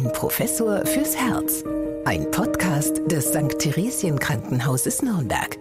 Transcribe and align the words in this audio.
Ein 0.00 0.12
Professor 0.12 0.86
fürs 0.86 1.14
Herz. 1.14 1.62
Ein 2.06 2.30
Podcast 2.30 3.02
des 3.10 3.26
St. 3.26 3.58
Theresien 3.58 4.18
Krankenhauses 4.18 5.02
Nürnberg. 5.02 5.58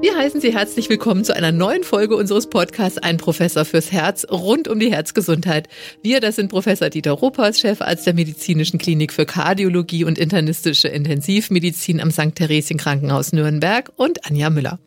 Wir 0.00 0.16
heißen 0.16 0.40
Sie 0.40 0.54
herzlich 0.54 0.88
willkommen 0.88 1.22
zu 1.22 1.36
einer 1.36 1.52
neuen 1.52 1.84
Folge 1.84 2.16
unseres 2.16 2.48
Podcasts 2.48 2.96
Ein 2.96 3.18
Professor 3.18 3.66
fürs 3.66 3.92
Herz 3.92 4.24
rund 4.30 4.68
um 4.68 4.80
die 4.80 4.90
Herzgesundheit. 4.90 5.68
Wir, 6.02 6.20
das 6.20 6.36
sind 6.36 6.48
Professor 6.48 6.88
Dieter 6.88 7.12
Ruppers, 7.12 7.60
Chefarzt 7.60 8.06
der 8.06 8.14
Medizinischen 8.14 8.78
Klinik 8.78 9.12
für 9.12 9.26
Kardiologie 9.26 10.04
und 10.04 10.16
internistische 10.16 10.88
Intensivmedizin 10.88 12.00
am 12.00 12.10
St. 12.10 12.34
Theresien 12.34 12.78
Krankenhaus 12.78 13.34
Nürnberg 13.34 13.92
und 13.96 14.24
Anja 14.24 14.48
Müller. 14.48 14.78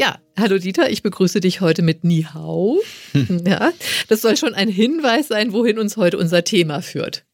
Ja, 0.00 0.18
hallo 0.36 0.58
Dieter, 0.58 0.90
ich 0.90 1.04
begrüße 1.04 1.38
dich 1.38 1.60
heute 1.60 1.82
mit 1.82 2.02
Ni 2.02 2.26
Hao. 2.34 2.80
Ja, 3.46 3.70
das 4.08 4.20
soll 4.20 4.36
schon 4.36 4.52
ein 4.52 4.68
Hinweis 4.68 5.28
sein, 5.28 5.52
wohin 5.52 5.78
uns 5.78 5.96
heute 5.96 6.18
unser 6.18 6.42
Thema 6.42 6.82
führt. 6.82 7.24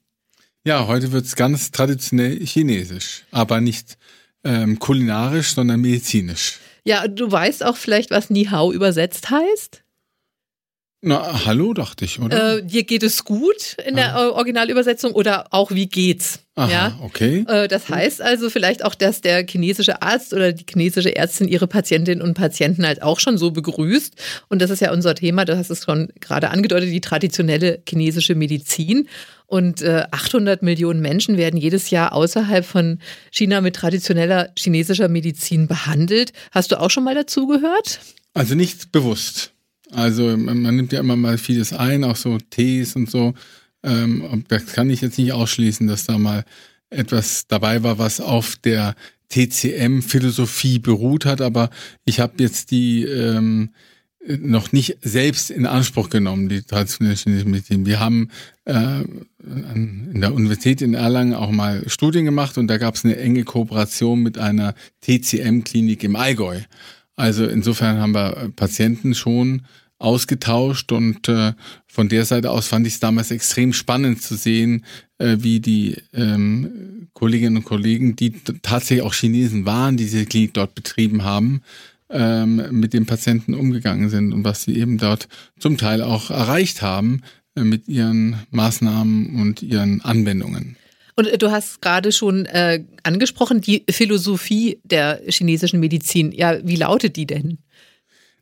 Ja, 0.65 0.87
heute 0.87 1.11
wird 1.13 1.25
es 1.25 1.37
ganz 1.37 1.71
traditionell 1.71 2.39
chinesisch, 2.45 3.25
aber 3.31 3.63
nicht 3.63 3.96
ähm, 4.45 4.79
kulinarisch, 4.79 5.55
sondern 5.55 5.81
medizinisch. 5.81 6.59
Ja, 6.85 7.09
du 7.09 7.31
weißt 7.31 7.64
auch 7.64 7.77
vielleicht, 7.77 8.11
was 8.11 8.29
Ni 8.29 8.45
Hao 8.45 8.71
übersetzt 8.71 9.31
heißt? 9.31 9.82
Na, 11.03 11.46
hallo, 11.46 11.73
dachte 11.73 12.04
ich, 12.04 12.21
oder? 12.21 12.59
Äh, 12.59 12.63
dir 12.63 12.85
geht 12.85 13.03
es 13.03 13.25
gut 13.25 13.79
in 13.87 13.96
der 13.96 14.15
ah. 14.17 14.29
Originalübersetzung 14.32 15.13
oder 15.13 15.46
auch 15.51 15.71
wie 15.71 15.87
geht's? 15.87 16.41
Aha, 16.57 16.71
ja, 16.71 16.99
okay. 17.03 17.46
Äh, 17.49 17.68
das 17.68 17.89
heißt 17.89 18.21
also 18.21 18.51
vielleicht 18.51 18.85
auch, 18.85 18.95
dass 18.95 19.23
der 19.23 19.46
chinesische 19.46 20.03
Arzt 20.03 20.35
oder 20.35 20.53
die 20.53 20.67
chinesische 20.71 21.17
Ärztin 21.17 21.49
ihre 21.49 21.68
Patientinnen 21.68 22.21
und 22.21 22.35
Patienten 22.35 22.85
halt 22.85 23.01
auch 23.01 23.18
schon 23.18 23.39
so 23.39 23.51
begrüßt. 23.51 24.15
Und 24.49 24.61
das 24.61 24.68
ist 24.68 24.81
ja 24.81 24.93
unser 24.93 25.15
Thema, 25.15 25.46
das 25.46 25.57
hast 25.57 25.71
du 25.71 25.75
schon 25.75 26.13
gerade 26.21 26.51
angedeutet, 26.51 26.90
die 26.90 27.01
traditionelle 27.01 27.82
chinesische 27.89 28.35
Medizin. 28.35 29.09
Und 29.50 29.82
äh, 29.82 30.04
800 30.13 30.63
Millionen 30.63 31.00
Menschen 31.00 31.36
werden 31.36 31.57
jedes 31.57 31.90
Jahr 31.90 32.12
außerhalb 32.12 32.64
von 32.64 33.01
China 33.33 33.61
mit 33.61 33.75
traditioneller 33.75 34.51
chinesischer 34.56 35.09
Medizin 35.09 35.67
behandelt. 35.67 36.33
Hast 36.53 36.70
du 36.70 36.79
auch 36.79 36.89
schon 36.89 37.03
mal 37.03 37.17
dazu 37.17 37.48
gehört? 37.48 37.98
Also 38.33 38.55
nicht 38.55 38.93
bewusst. 38.93 39.51
Also 39.91 40.37
man, 40.37 40.62
nimmt 40.77 40.93
ja 40.93 41.01
immer 41.01 41.17
mal 41.17 41.37
vieles 41.37 41.73
ein, 41.73 42.05
auch 42.05 42.15
so 42.15 42.39
Tees 42.39 42.95
und 42.95 43.11
so. 43.11 43.34
Ähm, 43.83 44.45
das 44.47 44.67
kann 44.67 44.89
ich 44.89 45.01
jetzt 45.01 45.19
nicht 45.19 45.33
ausschließen, 45.33 45.89
dass 45.89 46.05
da 46.05 46.17
mal 46.17 46.45
etwas 46.89 47.48
dabei 47.48 47.83
war, 47.83 47.98
was 47.98 48.21
auf 48.21 48.55
der 48.55 48.95
TCM-Philosophie 49.31 50.78
beruht 50.78 51.25
hat, 51.25 51.41
aber 51.41 51.71
ich 52.05 52.21
habe 52.21 52.34
jetzt 52.39 52.71
die 52.71 53.03
ähm, 53.03 53.71
noch 54.27 54.73
nicht 54.73 54.99
selbst 55.01 55.51
in 55.51 55.67
Anspruch 55.67 56.11
genommen, 56.11 56.49
die 56.49 56.63
traditionelle 56.63 57.17
chinesische 57.17 57.49
Medizin. 57.49 57.87
Wir 57.87 58.01
haben 58.01 58.29
äh, 58.67 59.03
in 59.43 60.21
der 60.21 60.35
Universität 60.35 60.83
in 60.83 60.95
Erlangen 60.95 61.35
auch 61.35 61.51
mal 61.51 61.89
Studien 61.89 62.27
gemacht 62.27 62.59
und 62.59 62.67
da 62.69 62.77
gab 62.77 62.95
es 62.95 63.05
eine 63.05 63.17
enge 63.17 63.45
Kooperation 63.45 64.23
mit 64.23 64.37
einer 64.37 64.75
TCM-Klinik 65.01 66.05
im 66.05 66.17
Allgäu. 66.17 66.61
Also 67.17 67.47
insofern 67.47 67.99
haben 67.99 68.15
wir 68.15 68.51
Patienten 68.57 69.15
schon 69.15 69.62
ausgetauscht 69.99 70.93
und 70.93 71.29
äh, 71.29 71.53
von 71.87 72.09
der 72.09 72.25
Seite 72.25 72.51
aus 72.51 72.69
fand 72.69 72.87
ich 72.87 72.95
es 72.95 73.01
damals 73.01 73.31
extrem 73.31 73.73
spannend 73.73 74.23
zu 74.23 74.34
sehen, 74.34 74.84
äh, 75.19 75.37
wie 75.41 75.61
die 75.61 75.97
ähm, 76.15 77.09
Kolleginnen 77.12 77.59
und 77.59 77.65
Kollegen, 77.65 78.17
die 78.17 78.33
tatsächlich 78.62 79.03
auch 79.03 79.15
Chinesen 79.15 79.67
waren, 79.67 79.99
die 79.99 80.05
diese 80.05 80.25
Klinik 80.25 80.55
dort 80.55 80.75
betrieben 80.75 81.25
haben, 81.25 81.62
ähm, 82.11 82.66
mit 82.72 82.92
den 82.92 83.06
Patienten 83.06 83.55
umgegangen 83.55 84.11
sind 84.11 84.33
und 84.33 84.44
was 84.44 84.64
sie 84.64 84.77
eben 84.77 84.98
dort 84.98 85.28
zum 85.58 85.78
Teil 85.78 86.03
auch 86.03 86.30
erreicht 86.30 86.83
haben 86.83 87.22
äh, 87.56 87.62
mit 87.62 87.89
ihren 87.89 88.36
Maßnahmen 88.50 89.41
und 89.41 89.62
ihren 89.62 90.00
Anwendungen. 90.03 90.77
Und 91.16 91.27
äh, 91.27 91.38
du 91.38 91.50
hast 91.50 91.83
gerade 91.83 92.12
schon 92.12 92.47
äh, 92.47 92.84
angesprochen, 93.03 93.61
die 93.61 93.84
Philosophie 93.91 94.81
der 94.84 95.20
chinesischen 95.28 95.81
Medizin. 95.81 96.33
Ja, 96.33 96.58
wie 96.66 96.77
lautet 96.77 97.16
die 97.16 97.26
denn? 97.26 97.59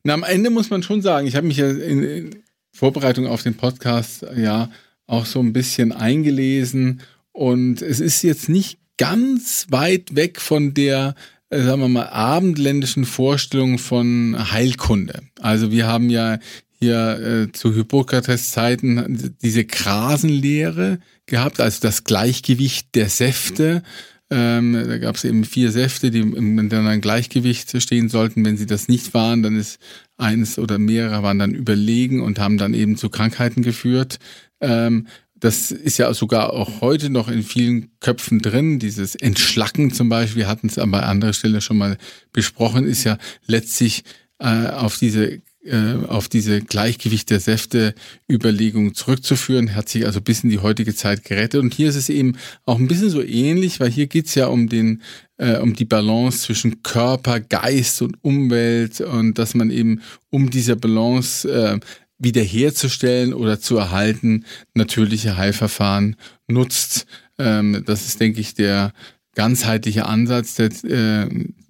Na, 0.04 0.14
am 0.14 0.22
Ende 0.22 0.50
muss 0.50 0.70
man 0.70 0.82
schon 0.82 1.02
sagen, 1.02 1.26
ich 1.26 1.36
habe 1.36 1.46
mich 1.46 1.56
ja 1.56 1.68
in, 1.68 2.02
in, 2.02 2.42
Vorbereitung 2.72 3.26
auf 3.26 3.42
den 3.42 3.54
Podcast 3.54 4.24
ja 4.36 4.70
auch 5.06 5.26
so 5.26 5.40
ein 5.40 5.52
bisschen 5.52 5.90
eingelesen 5.90 7.00
und 7.32 7.82
es 7.82 7.98
ist 7.98 8.22
jetzt 8.22 8.48
nicht 8.48 8.78
ganz 8.98 9.66
weit 9.70 10.14
weg 10.14 10.40
von 10.40 10.74
der, 10.74 11.16
sagen 11.50 11.80
wir 11.80 11.88
mal, 11.88 12.08
abendländischen 12.08 13.04
Vorstellung 13.04 13.78
von 13.78 14.36
Heilkunde. 14.52 15.22
Also 15.40 15.70
wir 15.70 15.86
haben 15.86 16.10
ja 16.10 16.38
hier 16.78 17.18
äh, 17.48 17.52
zu 17.52 17.74
Hippokrates 17.74 18.50
Zeiten 18.50 19.34
diese 19.42 19.64
Krasenlehre 19.64 21.00
gehabt, 21.26 21.60
also 21.60 21.80
das 21.80 22.04
Gleichgewicht 22.04 22.94
der 22.94 23.08
Säfte. 23.08 23.82
Ähm, 24.30 24.74
da 24.74 24.98
gab 24.98 25.16
es 25.16 25.24
eben 25.24 25.44
vier 25.44 25.72
Säfte, 25.72 26.10
die 26.10 26.20
in 26.20 26.70
einem 26.72 27.00
Gleichgewicht 27.00 27.80
stehen 27.82 28.08
sollten. 28.08 28.44
Wenn 28.44 28.58
sie 28.58 28.66
das 28.66 28.86
nicht 28.88 29.14
waren, 29.14 29.42
dann 29.42 29.56
ist 29.56 29.80
eines 30.18 30.58
oder 30.58 30.78
mehrere 30.78 31.22
waren 31.22 31.38
dann 31.38 31.54
überlegen 31.54 32.20
und 32.20 32.38
haben 32.38 32.58
dann 32.58 32.74
eben 32.74 32.96
zu 32.96 33.08
Krankheiten 33.08 33.62
geführt. 33.62 34.18
Ähm, 34.60 35.06
das 35.40 35.70
ist 35.70 35.98
ja 35.98 36.12
sogar 36.14 36.52
auch 36.52 36.80
heute 36.80 37.10
noch 37.10 37.28
in 37.28 37.42
vielen 37.42 37.90
Köpfen 38.00 38.40
drin. 38.40 38.78
Dieses 38.78 39.14
Entschlacken 39.14 39.92
zum 39.92 40.08
Beispiel, 40.08 40.42
wir 40.42 40.48
hatten 40.48 40.68
es 40.68 40.78
aber 40.78 41.02
an 41.02 41.10
anderer 41.10 41.32
Stelle 41.32 41.60
schon 41.60 41.78
mal 41.78 41.98
besprochen, 42.32 42.86
ist 42.86 43.04
ja 43.04 43.18
letztlich 43.46 44.04
äh, 44.38 44.68
auf 44.68 44.96
diese 44.98 45.40
äh, 45.64 46.06
auf 46.06 46.28
diese 46.28 46.60
Gleichgewicht 46.62 47.30
der 47.30 47.40
Säfte 47.40 47.94
Überlegung 48.30 48.94
zurückzuführen, 48.94 49.74
hat 49.74 49.88
sich 49.88 50.06
also 50.06 50.20
bis 50.20 50.44
in 50.44 50.50
die 50.50 50.60
heutige 50.60 50.94
Zeit 50.94 51.24
gerettet. 51.24 51.60
Und 51.60 51.74
hier 51.74 51.88
ist 51.88 51.96
es 51.96 52.08
eben 52.08 52.36
auch 52.64 52.78
ein 52.78 52.88
bisschen 52.88 53.10
so 53.10 53.22
ähnlich, 53.22 53.80
weil 53.80 53.90
hier 53.90 54.06
geht's 54.06 54.34
ja 54.34 54.46
um 54.46 54.68
den, 54.68 55.02
äh, 55.36 55.58
um 55.58 55.74
die 55.74 55.84
Balance 55.84 56.42
zwischen 56.42 56.82
Körper, 56.82 57.40
Geist 57.40 58.00
und 58.02 58.16
Umwelt 58.22 59.00
und 59.00 59.38
dass 59.38 59.54
man 59.54 59.70
eben 59.70 60.00
um 60.30 60.48
diese 60.48 60.76
Balance 60.76 61.50
äh, 61.50 61.78
wiederherzustellen 62.18 63.32
oder 63.32 63.60
zu 63.60 63.76
erhalten, 63.76 64.44
natürliche 64.74 65.36
Heilverfahren 65.36 66.16
nutzt. 66.48 67.06
Ähm, 67.38 67.82
das 67.86 68.06
ist, 68.06 68.20
denke 68.20 68.40
ich, 68.40 68.54
der 68.54 68.92
ganzheitliche 69.34 70.06
Ansatz 70.06 70.54
der, 70.54 70.70
äh, 70.84 71.28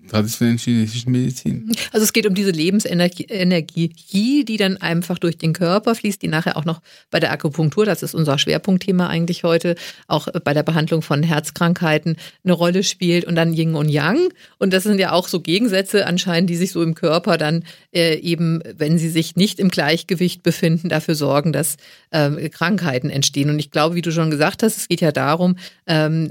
traditionellen 0.08 0.58
chinesischen 0.58 1.12
Medizin. 1.12 1.72
Also 1.92 2.04
es 2.04 2.12
geht 2.12 2.26
um 2.26 2.34
diese 2.34 2.50
Lebensenergie, 2.50 4.44
die 4.44 4.56
dann 4.56 4.76
einfach 4.78 5.18
durch 5.18 5.38
den 5.38 5.52
Körper 5.52 5.94
fließt, 5.94 6.20
die 6.22 6.28
nachher 6.28 6.56
auch 6.56 6.64
noch 6.64 6.80
bei 7.10 7.20
der 7.20 7.32
Akupunktur, 7.32 7.84
das 7.84 8.02
ist 8.02 8.14
unser 8.14 8.38
Schwerpunktthema 8.38 9.06
eigentlich 9.08 9.44
heute, 9.44 9.74
auch 10.06 10.28
bei 10.44 10.54
der 10.54 10.62
Behandlung 10.62 11.02
von 11.02 11.22
Herzkrankheiten 11.22 12.16
eine 12.44 12.52
Rolle 12.52 12.82
spielt 12.82 13.24
und 13.24 13.34
dann 13.34 13.52
Yin 13.52 13.74
und 13.74 13.88
Yang. 13.88 14.28
Und 14.58 14.72
das 14.72 14.82
sind 14.84 14.98
ja 14.98 15.12
auch 15.12 15.28
so 15.28 15.40
Gegensätze 15.40 16.06
anscheinend, 16.06 16.50
die 16.50 16.56
sich 16.56 16.72
so 16.72 16.82
im 16.82 16.94
Körper 16.94 17.36
dann 17.36 17.64
äh, 17.94 18.16
eben, 18.16 18.60
wenn 18.76 18.98
sie 18.98 19.08
sich 19.08 19.36
nicht 19.36 19.58
im 19.58 19.68
Gleichgewicht 19.68 20.42
befinden, 20.42 20.88
dafür 20.88 21.14
sorgen, 21.14 21.52
dass 21.52 21.76
äh, 22.10 22.48
Krankheiten 22.48 23.10
entstehen. 23.10 23.50
Und 23.50 23.58
ich 23.58 23.70
glaube, 23.70 23.94
wie 23.94 24.02
du 24.02 24.12
schon 24.12 24.30
gesagt 24.30 24.62
hast, 24.62 24.76
es 24.76 24.88
geht 24.88 25.00
ja 25.00 25.12
darum, 25.12 25.56
ähm, 25.86 26.30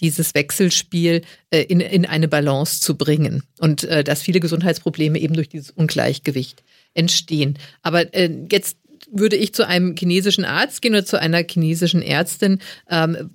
dieses 0.00 0.34
Wechselspiel 0.34 1.22
äh, 1.50 1.62
in, 1.62 1.80
in 1.80 2.06
eine 2.06 2.28
Balance 2.28 2.80
zu 2.80 2.96
bringen 2.96 3.42
und 3.58 3.84
äh, 3.84 4.02
dass 4.02 4.22
viele 4.22 4.40
Gesundheitsprobleme 4.40 5.18
eben 5.18 5.34
durch 5.34 5.48
dieses 5.48 5.70
Ungleichgewicht 5.70 6.62
entstehen. 6.94 7.58
Aber 7.82 8.14
äh, 8.14 8.30
jetzt 8.50 8.76
würde 9.10 9.36
ich 9.36 9.54
zu 9.54 9.66
einem 9.66 9.94
chinesischen 9.96 10.44
Arzt 10.44 10.82
gehen 10.82 10.94
oder 10.94 11.04
zu 11.04 11.20
einer 11.20 11.44
chinesischen 11.48 12.02
Ärztin. 12.02 12.60
Ähm, 12.88 13.30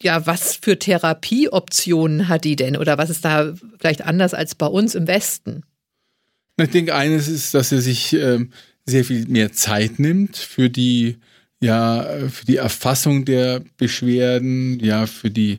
ja, 0.00 0.26
was 0.26 0.56
für 0.56 0.78
Therapieoptionen 0.78 2.28
hat 2.28 2.44
die 2.44 2.56
denn 2.56 2.76
oder 2.76 2.98
was 2.98 3.10
ist 3.10 3.24
da 3.24 3.54
vielleicht 3.78 4.02
anders 4.02 4.32
als 4.32 4.54
bei 4.54 4.66
uns 4.66 4.94
im 4.94 5.08
Westen? 5.08 5.64
Ich 6.56 6.70
denke, 6.70 6.94
eines 6.94 7.28
ist, 7.28 7.54
dass 7.54 7.72
er 7.72 7.80
sich 7.80 8.12
äh, 8.12 8.38
sehr 8.84 9.04
viel 9.04 9.26
mehr 9.26 9.52
Zeit 9.52 9.98
nimmt 9.98 10.36
für 10.36 10.70
die 10.70 11.18
ja 11.60 12.06
für 12.28 12.46
die 12.46 12.56
Erfassung 12.56 13.24
der 13.24 13.62
Beschwerden, 13.76 14.78
ja 14.80 15.06
für 15.06 15.30
die 15.30 15.58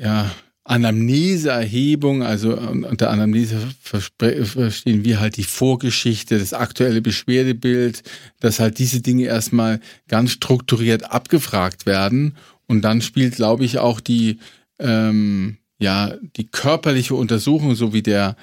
ja, 0.00 0.30
Anamneseerhebung, 0.64 2.22
also 2.22 2.56
unter 2.56 3.10
Anamnese 3.10 3.58
verstehen 3.82 5.04
wir 5.04 5.18
halt 5.18 5.36
die 5.36 5.44
Vorgeschichte, 5.44 6.38
das 6.38 6.52
aktuelle 6.52 7.02
Beschwerdebild, 7.02 8.02
dass 8.40 8.60
halt 8.60 8.78
diese 8.78 9.00
Dinge 9.00 9.24
erstmal 9.24 9.80
ganz 10.06 10.30
strukturiert 10.30 11.10
abgefragt 11.10 11.86
werden. 11.86 12.36
Und 12.66 12.82
dann 12.82 13.02
spielt, 13.02 13.36
glaube 13.36 13.64
ich, 13.64 13.78
auch 13.78 14.00
die, 14.00 14.38
ähm, 14.78 15.56
ja, 15.80 16.14
die 16.36 16.46
körperliche 16.46 17.14
Untersuchung, 17.14 17.74
so 17.74 17.92
wie 17.92 18.02
der, 18.02 18.36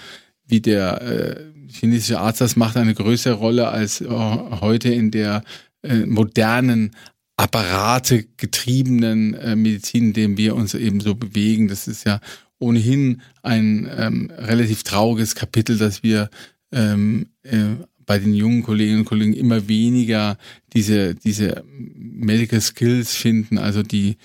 wie 0.45 0.59
der 0.59 1.01
äh, 1.01 1.43
chinesische 1.71 2.19
Arzt 2.19 2.41
das 2.41 2.55
macht, 2.55 2.77
eine 2.77 2.93
größere 2.93 3.35
Rolle 3.35 3.69
als 3.69 4.01
äh, 4.01 4.07
heute 4.09 4.89
in 4.89 5.11
der 5.11 5.43
äh, 5.81 6.05
modernen 6.05 6.91
Apparate 7.37 8.25
getriebenen 8.35 9.35
äh, 9.35 9.55
Medizin, 9.55 10.07
in 10.07 10.13
dem 10.13 10.37
wir 10.37 10.55
uns 10.55 10.73
eben 10.73 10.99
so 10.99 11.15
bewegen. 11.15 11.67
Das 11.67 11.87
ist 11.87 12.03
ja 12.05 12.19
ohnehin 12.59 13.21
ein 13.43 13.87
ähm, 13.95 14.31
relativ 14.35 14.83
trauriges 14.83 15.35
Kapitel, 15.35 15.77
dass 15.77 16.01
wir 16.01 16.29
ähm, 16.71 17.27
äh, 17.43 17.75
bei 18.07 18.17
den 18.17 18.33
jungen 18.33 18.63
Kolleginnen 18.63 18.99
und 18.99 19.05
Kollegen 19.05 19.33
immer 19.33 19.67
weniger 19.67 20.37
diese, 20.73 21.13
diese 21.13 21.63
Medical 21.67 22.61
Skills 22.61 23.13
finden, 23.13 23.59
also 23.59 23.83
die, 23.83 24.17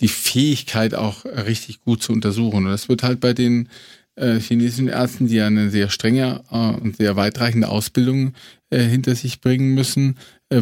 die 0.00 0.08
Fähigkeit 0.08 0.94
auch 0.94 1.24
richtig 1.24 1.80
gut 1.80 2.02
zu 2.02 2.12
untersuchen. 2.12 2.64
Und 2.64 2.70
das 2.70 2.88
wird 2.88 3.02
halt 3.02 3.20
bei 3.20 3.34
den 3.34 3.68
äh, 4.16 4.38
chinesischen 4.38 4.88
Ärzten, 4.88 5.26
die 5.26 5.40
eine 5.40 5.70
sehr 5.70 5.90
strenge 5.90 6.44
äh, 6.50 6.80
und 6.80 6.96
sehr 6.96 7.16
weitreichende 7.16 7.68
Ausbildung 7.68 8.32
äh, 8.70 8.78
hinter 8.78 9.16
sich 9.16 9.40
bringen 9.40 9.74
müssen, 9.74 10.16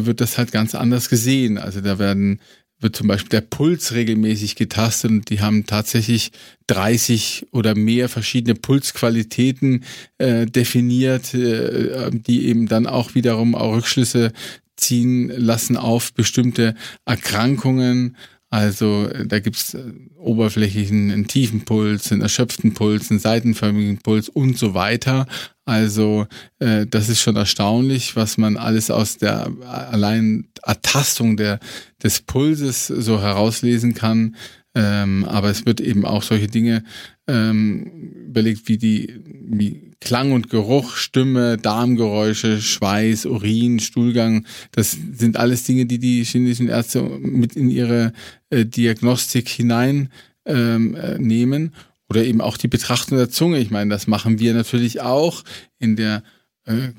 wird 0.05 0.21
das 0.21 0.37
halt 0.37 0.51
ganz 0.51 0.75
anders 0.75 1.09
gesehen. 1.09 1.57
Also 1.57 1.81
da 1.81 1.99
werden 1.99 2.39
wird 2.83 2.95
zum 2.95 3.07
Beispiel 3.07 3.29
der 3.29 3.41
Puls 3.41 3.93
regelmäßig 3.93 4.55
getastet 4.55 5.09
und 5.09 5.29
die 5.29 5.41
haben 5.41 5.65
tatsächlich 5.65 6.31
30 6.67 7.47
oder 7.51 7.75
mehr 7.75 8.09
verschiedene 8.09 8.55
Pulsqualitäten 8.55 9.85
äh, 10.17 10.45
definiert, 10.45 11.33
äh, 11.33 12.11
die 12.11 12.45
eben 12.47 12.67
dann 12.67 12.85
auch 12.85 13.15
wiederum 13.15 13.55
auch 13.55 13.75
Rückschlüsse 13.75 14.33
ziehen 14.75 15.29
lassen 15.29 15.77
auf 15.77 16.13
bestimmte 16.13 16.75
Erkrankungen. 17.05 18.17
Also 18.53 19.07
äh, 19.07 19.25
da 19.25 19.39
gibt's 19.39 19.73
äh, 19.73 19.81
oberflächlichen, 20.15 21.09
einen 21.09 21.27
tiefen 21.27 21.65
Puls, 21.65 22.11
einen 22.11 22.21
erschöpften 22.21 22.75
Puls, 22.75 23.09
einen 23.09 23.19
seitenförmigen 23.19 23.97
Puls 23.97 24.29
und 24.29 24.59
so 24.59 24.75
weiter. 24.75 25.25
Also 25.65 26.27
äh, 26.59 26.85
das 26.85 27.09
ist 27.09 27.19
schon 27.19 27.35
erstaunlich, 27.35 28.15
was 28.15 28.37
man 28.37 28.55
alles 28.57 28.91
aus 28.91 29.17
der 29.17 29.51
allein 29.65 30.49
Ertastung 30.61 31.35
der, 31.35 31.59
des 32.03 32.21
Pulses 32.21 32.85
so 32.85 33.19
herauslesen 33.19 33.95
kann. 33.95 34.35
Ähm, 34.75 35.25
aber 35.25 35.49
es 35.49 35.65
wird 35.65 35.81
eben 35.81 36.05
auch 36.05 36.21
solche 36.21 36.47
Dinge 36.47 36.83
ähm, 37.27 38.25
überlegt, 38.27 38.67
wie 38.67 38.77
die 38.77 39.19
wie 39.25 39.91
Klang 39.99 40.33
und 40.33 40.49
Geruch, 40.49 40.97
Stimme, 40.97 41.57
Darmgeräusche, 41.57 42.61
Schweiß, 42.61 43.25
Urin, 43.25 43.79
Stuhlgang. 43.79 44.45
Das 44.71 44.97
sind 45.13 45.37
alles 45.37 45.63
Dinge, 45.63 45.85
die 45.85 45.99
die 45.99 46.25
chinesischen 46.25 46.67
Ärzte 46.67 47.01
mit 47.01 47.55
in 47.55 47.69
ihre 47.69 48.11
äh, 48.49 48.65
Diagnostik 48.65 49.47
hineinnehmen. 49.47 50.09
Ähm, 50.45 50.95
äh, 50.95 51.17
nehmen. 51.19 51.73
Oder 52.09 52.25
eben 52.25 52.41
auch 52.41 52.57
die 52.57 52.67
Betrachtung 52.67 53.17
der 53.17 53.29
Zunge. 53.29 53.59
Ich 53.59 53.71
meine, 53.71 53.89
das 53.89 54.07
machen 54.07 54.39
wir 54.39 54.53
natürlich 54.53 54.99
auch 54.99 55.43
in 55.79 55.95
der 55.95 56.21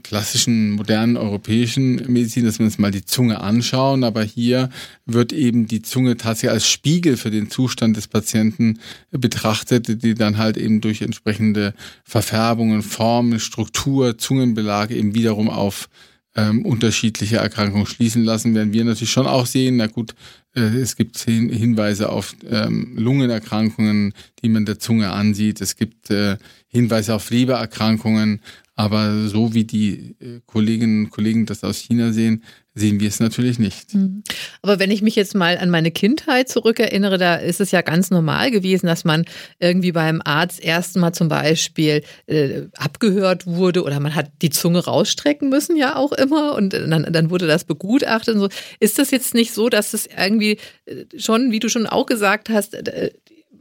klassischen 0.02 0.72
modernen 0.72 1.16
europäischen 1.16 1.96
Medizin, 2.12 2.44
dass 2.44 2.58
wir 2.58 2.66
uns 2.66 2.78
mal 2.78 2.90
die 2.90 3.06
Zunge 3.06 3.40
anschauen, 3.40 4.05
aber 4.05 4.22
hier 4.22 4.69
wird 5.06 5.32
eben 5.32 5.66
die 5.66 5.81
Zunge 5.81 6.19
tatsächlich 6.19 6.50
als 6.50 6.69
Spiegel 6.69 7.16
für 7.16 7.31
den 7.31 7.50
Zustand 7.50 7.96
des 7.96 8.06
Patienten 8.06 8.78
betrachtet, 9.11 10.02
die 10.02 10.14
dann 10.14 10.37
halt 10.37 10.58
eben 10.58 10.82
durch 10.82 11.00
entsprechende 11.00 11.72
Verfärbungen, 12.05 12.82
Formen, 12.82 13.40
Struktur, 13.40 14.19
Zungenbelag 14.19 14.90
eben 14.90 15.14
wiederum 15.14 15.49
auf 15.49 15.88
ähm, 16.37 16.66
unterschiedliche 16.66 17.37
Erkrankungen 17.37 17.87
schließen 17.87 18.25
lassen, 18.25 18.55
werden 18.55 18.72
wir 18.72 18.84
natürlich 18.84 19.12
schon 19.12 19.26
auch 19.26 19.46
sehen, 19.46 19.76
na 19.76 19.87
gut, 19.87 20.14
äh, 20.55 20.61
es 20.61 20.96
gibt 20.96 21.19
Hinweise 21.19 22.11
auf 22.11 22.34
ähm, 22.49 22.94
Lungenerkrankungen, 22.96 24.12
die 24.43 24.49
man 24.49 24.64
der 24.64 24.78
Zunge 24.78 25.11
ansieht. 25.11 25.61
Es 25.61 25.76
gibt 25.76 26.11
äh, 26.11 26.37
Hinweise 26.69 27.14
auf 27.14 27.31
Lebererkrankungen. 27.31 28.40
Aber 28.76 29.29
so 29.29 29.55
wie 29.55 29.65
die 29.65 30.17
äh, 30.21 30.41
Kolleginnen 30.47 31.05
und 31.05 31.11
Kollegen 31.11 31.47
das 31.47 31.62
aus 31.62 31.79
China 31.79 32.12
sehen, 32.12 32.43
sehen 32.75 32.99
wir 32.99 33.09
es 33.09 33.21
natürlich 33.21 33.59
nicht. 33.61 33.94
Mhm. 33.94 34.25
Aber 34.62 34.81
wenn 34.81 34.91
ich 34.91 35.00
mich 35.00 35.15
jetzt 35.15 35.35
mal 35.35 35.59
an 35.59 35.71
meine 35.71 35.93
Kindheit 35.93 36.49
zurückerinnere, 36.49 37.19
da 37.19 37.37
ist 37.37 37.61
es 37.61 37.71
ja 37.71 37.82
ganz 37.82 38.11
normal 38.11 38.50
gewesen, 38.50 38.87
dass 38.87 39.05
man 39.05 39.25
irgendwie 39.61 39.93
beim 39.93 40.21
Arzt 40.25 40.62
erstmal 40.62 41.15
zum 41.15 41.29
Beispiel 41.29 42.03
äh, 42.26 42.62
abgehört 42.76 43.47
wurde 43.47 43.85
oder 43.85 44.00
man 44.00 44.17
hat 44.17 44.32
die 44.43 44.50
Zunge 44.50 44.85
rausstrecken 44.85 45.50
müssen 45.50 45.76
ja 45.76 45.94
auch 45.94 46.12
immer 46.12 46.55
und 46.55 46.73
dann, 46.73 47.06
dann 47.09 47.31
wurde 47.31 47.47
das 47.47 47.65
begutachtet 47.65 48.35
und 48.35 48.41
so. 48.41 48.49
Ist 48.81 48.99
das 48.99 49.12
jetzt 49.12 49.35
nicht 49.35 49.53
so, 49.53 49.69
dass 49.69 49.94
es 49.94 50.06
irgendwie 50.06 50.59
äh, 50.87 51.05
schon, 51.17 51.53
wie 51.53 51.61
du 51.61 51.69
schon 51.69 51.87
auch 51.87 52.06
gesagt 52.06 52.49
hast, 52.49 52.75
äh, 52.75 53.12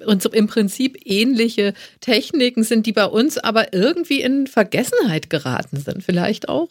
und 0.06 0.26
im 0.26 0.48
Prinzip 0.48 0.98
ähnliche 1.06 1.74
Techniken 2.00 2.64
sind, 2.64 2.86
die 2.86 2.94
bei 2.94 3.06
uns 3.06 3.38
aber 3.38 3.74
irgendwie 3.74 4.22
in 4.22 4.48
Vergessenheit 4.48 5.30
geraten 5.30 5.78
sind, 5.78 6.04
vielleicht 6.04 6.50
auch? 6.50 6.70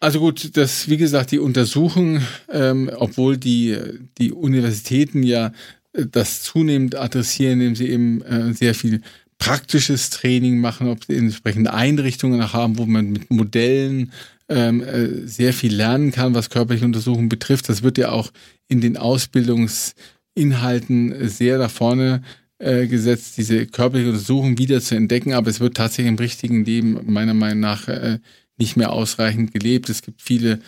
Also 0.00 0.20
gut, 0.20 0.56
das, 0.56 0.88
wie 0.88 0.98
gesagt, 0.98 1.32
die 1.32 1.38
Untersuchung, 1.38 2.20
ähm, 2.50 2.90
obwohl 2.94 3.38
die, 3.38 3.76
die 4.18 4.32
Universitäten 4.32 5.22
ja 5.22 5.52
äh, 5.92 6.04
das 6.10 6.42
zunehmend 6.42 6.96
adressieren, 6.96 7.60
indem 7.60 7.76
sie 7.76 7.88
eben 7.88 8.22
äh, 8.22 8.52
sehr 8.52 8.74
viel 8.74 9.00
praktisches 9.38 10.10
Training 10.10 10.60
machen, 10.60 10.88
ob 10.88 11.04
sie 11.04 11.16
entsprechende 11.16 11.72
Einrichtungen 11.72 12.52
haben, 12.52 12.76
wo 12.78 12.86
man 12.86 13.10
mit 13.10 13.30
Modellen 13.30 14.12
ähm, 14.48 14.82
äh, 14.82 15.26
sehr 15.26 15.52
viel 15.52 15.74
lernen 15.74 16.12
kann, 16.12 16.34
was 16.34 16.50
körperliche 16.50 16.84
Untersuchungen 16.84 17.28
betrifft. 17.28 17.68
Das 17.68 17.82
wird 17.82 17.98
ja 17.98 18.10
auch 18.10 18.30
in 18.68 18.80
den 18.80 18.96
Ausbildungsinhalten 18.96 21.28
sehr 21.28 21.58
da 21.58 21.68
vorne 21.68 22.22
äh, 22.58 22.86
diese 22.88 23.66
körperliche 23.66 24.10
Untersuchung 24.10 24.58
wieder 24.58 24.80
zu 24.80 24.94
entdecken, 24.94 25.32
aber 25.32 25.50
es 25.50 25.60
wird 25.60 25.76
tatsächlich 25.76 26.08
im 26.08 26.18
richtigen 26.18 26.64
Leben 26.64 27.00
meiner 27.06 27.34
Meinung 27.34 27.60
nach 27.60 27.88
äh, 27.88 28.18
nicht 28.56 28.76
mehr 28.76 28.92
ausreichend 28.92 29.52
gelebt. 29.52 29.88
Es 29.88 30.02
gibt 30.02 30.22
viele 30.22 30.60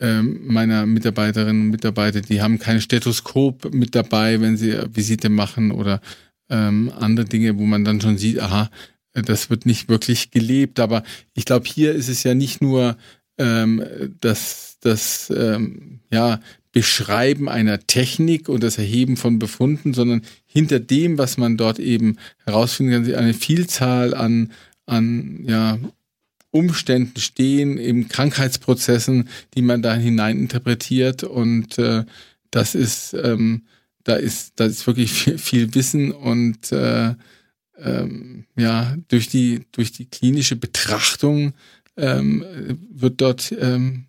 ähm, 0.00 0.40
meiner 0.46 0.86
Mitarbeiterinnen 0.86 1.62
und 1.62 1.70
Mitarbeiter, 1.70 2.20
die 2.20 2.42
haben 2.42 2.58
kein 2.58 2.80
Stethoskop 2.80 3.72
mit 3.72 3.94
dabei, 3.94 4.40
wenn 4.40 4.56
sie 4.56 4.76
Visite 4.92 5.28
machen 5.28 5.70
oder 5.70 6.00
ähm, 6.50 6.92
andere 6.98 7.26
Dinge, 7.26 7.58
wo 7.58 7.64
man 7.64 7.84
dann 7.84 8.00
schon 8.00 8.18
sieht, 8.18 8.40
aha, 8.40 8.70
das 9.12 9.48
wird 9.48 9.66
nicht 9.66 9.88
wirklich 9.88 10.30
gelebt. 10.30 10.80
Aber 10.80 11.02
ich 11.34 11.44
glaube, 11.44 11.66
hier 11.66 11.92
ist 11.92 12.08
es 12.08 12.22
ja 12.22 12.34
nicht 12.34 12.60
nur 12.60 12.96
ähm, 13.38 13.82
das, 14.20 14.78
das 14.80 15.32
ähm, 15.34 16.00
ja, 16.10 16.40
Beschreiben 16.76 17.48
einer 17.48 17.86
Technik 17.86 18.50
und 18.50 18.62
das 18.62 18.76
Erheben 18.76 19.16
von 19.16 19.38
Befunden, 19.38 19.94
sondern 19.94 20.20
hinter 20.44 20.78
dem, 20.78 21.16
was 21.16 21.38
man 21.38 21.56
dort 21.56 21.78
eben 21.78 22.18
herausfinden 22.44 23.06
kann, 23.06 23.14
eine 23.14 23.32
Vielzahl 23.32 24.12
an, 24.12 24.52
an 24.84 25.42
ja, 25.46 25.78
Umständen 26.50 27.18
stehen, 27.18 27.78
eben 27.78 28.08
Krankheitsprozessen, 28.08 29.30
die 29.54 29.62
man 29.62 29.80
da 29.80 29.94
hinein 29.94 30.38
interpretiert 30.38 31.24
und 31.24 31.78
äh, 31.78 32.04
das 32.50 32.74
ist, 32.74 33.14
ähm, 33.14 33.62
da 34.04 34.16
ist, 34.16 34.60
da 34.60 34.66
ist 34.66 34.86
wirklich 34.86 35.14
viel, 35.14 35.38
viel 35.38 35.74
Wissen 35.74 36.12
und 36.12 36.72
äh, 36.72 37.14
ähm, 37.78 38.44
ja, 38.54 38.98
durch 39.08 39.30
die, 39.30 39.62
durch 39.72 39.92
die 39.92 40.10
klinische 40.10 40.56
Betrachtung 40.56 41.54
ähm, 41.96 42.44
wird 42.90 43.22
dort 43.22 43.50
ähm, 43.58 44.08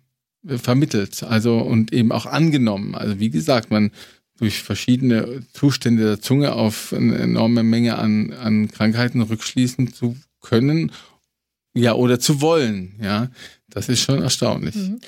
vermittelt, 0.56 1.22
also 1.22 1.58
und 1.58 1.92
eben 1.92 2.12
auch 2.12 2.26
angenommen. 2.26 2.94
Also 2.94 3.18
wie 3.20 3.30
gesagt, 3.30 3.70
man 3.70 3.90
durch 4.38 4.62
verschiedene 4.62 5.42
Zustände 5.52 6.04
der 6.04 6.20
Zunge 6.20 6.52
auf 6.52 6.92
eine 6.92 7.16
enorme 7.18 7.62
Menge 7.62 7.98
an, 7.98 8.32
an 8.32 8.70
Krankheiten 8.70 9.20
rückschließen 9.20 9.92
zu 9.92 10.16
können, 10.40 10.92
ja, 11.74 11.94
oder 11.94 12.18
zu 12.18 12.40
wollen, 12.40 12.94
ja. 13.02 13.30
Das 13.68 13.88
ist 13.88 14.00
schon 14.00 14.22
erstaunlich. 14.22 14.74
Mhm. 14.74 15.00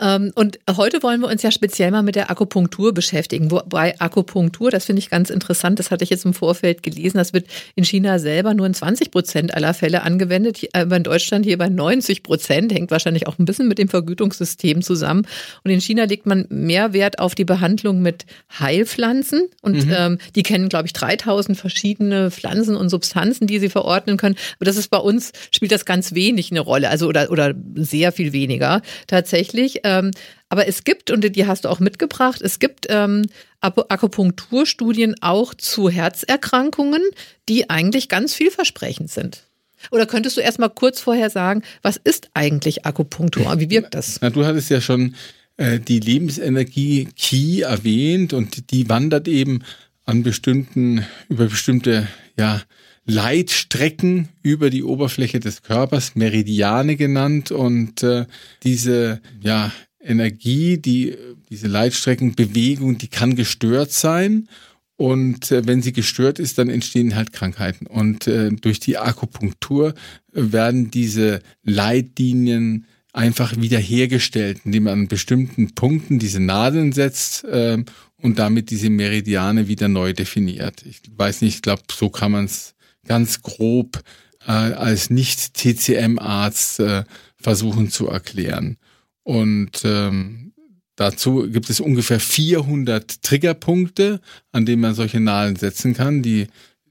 Ähm, 0.00 0.32
und 0.34 0.58
heute 0.70 1.02
wollen 1.02 1.20
wir 1.20 1.28
uns 1.28 1.42
ja 1.42 1.50
speziell 1.50 1.90
mal 1.90 2.02
mit 2.02 2.14
der 2.14 2.30
Akupunktur 2.30 2.94
beschäftigen. 2.94 3.50
Wobei 3.50 3.98
Akupunktur, 4.00 4.70
das 4.70 4.84
finde 4.84 5.00
ich 5.00 5.10
ganz 5.10 5.30
interessant, 5.30 5.78
das 5.78 5.90
hatte 5.90 6.04
ich 6.04 6.10
jetzt 6.10 6.24
im 6.24 6.34
Vorfeld 6.34 6.82
gelesen, 6.82 7.18
das 7.18 7.32
wird 7.32 7.46
in 7.74 7.84
China 7.84 8.18
selber 8.18 8.54
nur 8.54 8.66
in 8.66 8.74
20 8.74 9.10
Prozent 9.10 9.54
aller 9.54 9.74
Fälle 9.74 10.02
angewendet, 10.02 10.60
aber 10.72 10.96
in 10.96 11.02
Deutschland 11.02 11.44
hier 11.44 11.58
bei 11.58 11.68
90 11.68 12.22
Prozent, 12.22 12.72
hängt 12.72 12.90
wahrscheinlich 12.90 13.26
auch 13.26 13.38
ein 13.38 13.44
bisschen 13.44 13.68
mit 13.68 13.78
dem 13.78 13.88
Vergütungssystem 13.88 14.82
zusammen. 14.82 15.26
Und 15.64 15.70
in 15.70 15.80
China 15.80 16.04
legt 16.04 16.26
man 16.26 16.46
mehr 16.48 16.92
Wert 16.92 17.18
auf 17.18 17.34
die 17.34 17.44
Behandlung 17.44 18.00
mit 18.00 18.26
Heilpflanzen 18.58 19.48
und 19.62 19.86
mhm. 19.86 19.94
ähm, 19.96 20.18
die 20.34 20.42
kennen, 20.42 20.68
glaube 20.68 20.86
ich, 20.86 20.92
3000 20.92 21.58
verschiedene 21.58 22.30
Pflanzen 22.30 22.76
und 22.76 22.88
Substanzen, 22.88 23.46
die 23.46 23.58
sie 23.58 23.68
verordnen 23.68 24.16
können. 24.16 24.36
Aber 24.56 24.64
das 24.64 24.76
ist 24.76 24.88
bei 24.88 24.98
uns, 24.98 25.32
spielt 25.50 25.72
das 25.72 25.84
ganz 25.84 26.14
wenig 26.14 26.50
eine 26.50 26.60
Rolle, 26.60 26.88
also 26.88 27.08
oder, 27.08 27.30
oder 27.30 27.54
sehr 27.74 28.12
viel 28.12 28.32
weniger 28.32 28.82
tatsächlich. 29.06 29.84
Ähm, 29.88 30.10
aber 30.50 30.66
es 30.66 30.84
gibt, 30.84 31.10
und 31.10 31.24
die 31.24 31.46
hast 31.46 31.64
du 31.64 31.68
auch 31.70 31.80
mitgebracht, 31.80 32.42
es 32.42 32.58
gibt 32.58 32.86
ähm, 32.90 33.26
Akupunkturstudien 33.60 35.16
auch 35.22 35.54
zu 35.54 35.88
Herzerkrankungen, 35.88 37.02
die 37.48 37.70
eigentlich 37.70 38.08
ganz 38.08 38.34
vielversprechend 38.34 39.10
sind. 39.10 39.44
Oder 39.90 40.06
könntest 40.06 40.36
du 40.36 40.40
erst 40.40 40.58
mal 40.58 40.68
kurz 40.68 41.00
vorher 41.00 41.30
sagen, 41.30 41.62
was 41.82 41.96
ist 41.96 42.30
eigentlich 42.34 42.84
Akupunktur? 42.84 43.58
Wie 43.60 43.70
wirkt 43.70 43.94
das? 43.94 44.18
Na, 44.20 44.30
du 44.30 44.44
hattest 44.44 44.70
ja 44.70 44.80
schon 44.80 45.14
äh, 45.56 45.78
die 45.78 46.00
Lebensenergie 46.00 47.08
Qi 47.16 47.62
erwähnt 47.62 48.32
und 48.32 48.70
die 48.70 48.88
wandert 48.88 49.28
eben 49.28 49.62
an 50.08 50.22
bestimmten, 50.22 51.04
über 51.28 51.46
bestimmte, 51.46 52.08
ja, 52.38 52.62
Leitstrecken 53.04 54.28
über 54.42 54.70
die 54.70 54.82
Oberfläche 54.82 55.38
des 55.38 55.62
Körpers, 55.62 56.14
Meridiane 56.14 56.96
genannt. 56.96 57.50
Und 57.50 58.02
äh, 58.02 58.26
diese 58.62 59.20
ja, 59.40 59.72
Energie, 60.00 60.78
die, 60.78 61.16
diese 61.50 61.68
Leitstreckenbewegung, 61.68 62.98
die 62.98 63.08
kann 63.08 63.34
gestört 63.34 63.92
sein. 63.92 64.48
Und 64.96 65.52
äh, 65.52 65.66
wenn 65.66 65.82
sie 65.82 65.92
gestört 65.92 66.38
ist, 66.38 66.58
dann 66.58 66.70
entstehen 66.70 67.14
halt 67.14 67.32
Krankheiten. 67.32 67.86
Und 67.86 68.26
äh, 68.26 68.50
durch 68.50 68.80
die 68.80 68.98
Akupunktur 68.98 69.94
werden 70.32 70.90
diese 70.90 71.40
Leitlinien 71.62 72.86
einfach 73.12 73.56
wiederhergestellt, 73.56 74.60
indem 74.64 74.84
man 74.84 74.92
an 75.00 75.08
bestimmten 75.08 75.74
Punkten 75.74 76.18
diese 76.18 76.40
Nadeln 76.40 76.92
setzt 76.92 77.44
äh, 77.44 77.84
und 78.20 78.38
damit 78.38 78.70
diese 78.70 78.90
Meridiane 78.90 79.68
wieder 79.68 79.88
neu 79.88 80.12
definiert. 80.12 80.84
Ich 80.84 81.00
weiß 81.14 81.42
nicht, 81.42 81.56
ich 81.56 81.62
glaube, 81.62 81.82
so 81.90 82.10
kann 82.10 82.32
man 82.32 82.44
es 82.46 82.74
ganz 83.06 83.42
grob 83.42 84.02
äh, 84.46 84.52
als 84.52 85.10
Nicht-TCM-Arzt 85.10 86.80
äh, 86.80 87.04
versuchen 87.36 87.90
zu 87.90 88.08
erklären. 88.08 88.76
Und 89.22 89.82
ähm, 89.84 90.52
dazu 90.96 91.48
gibt 91.50 91.70
es 91.70 91.80
ungefähr 91.80 92.20
400 92.20 93.22
Triggerpunkte, 93.22 94.20
an 94.52 94.66
denen 94.66 94.82
man 94.82 94.94
solche 94.94 95.20
Nadeln 95.20 95.56
setzen 95.56 95.94
kann, 95.94 96.22
die 96.22 96.48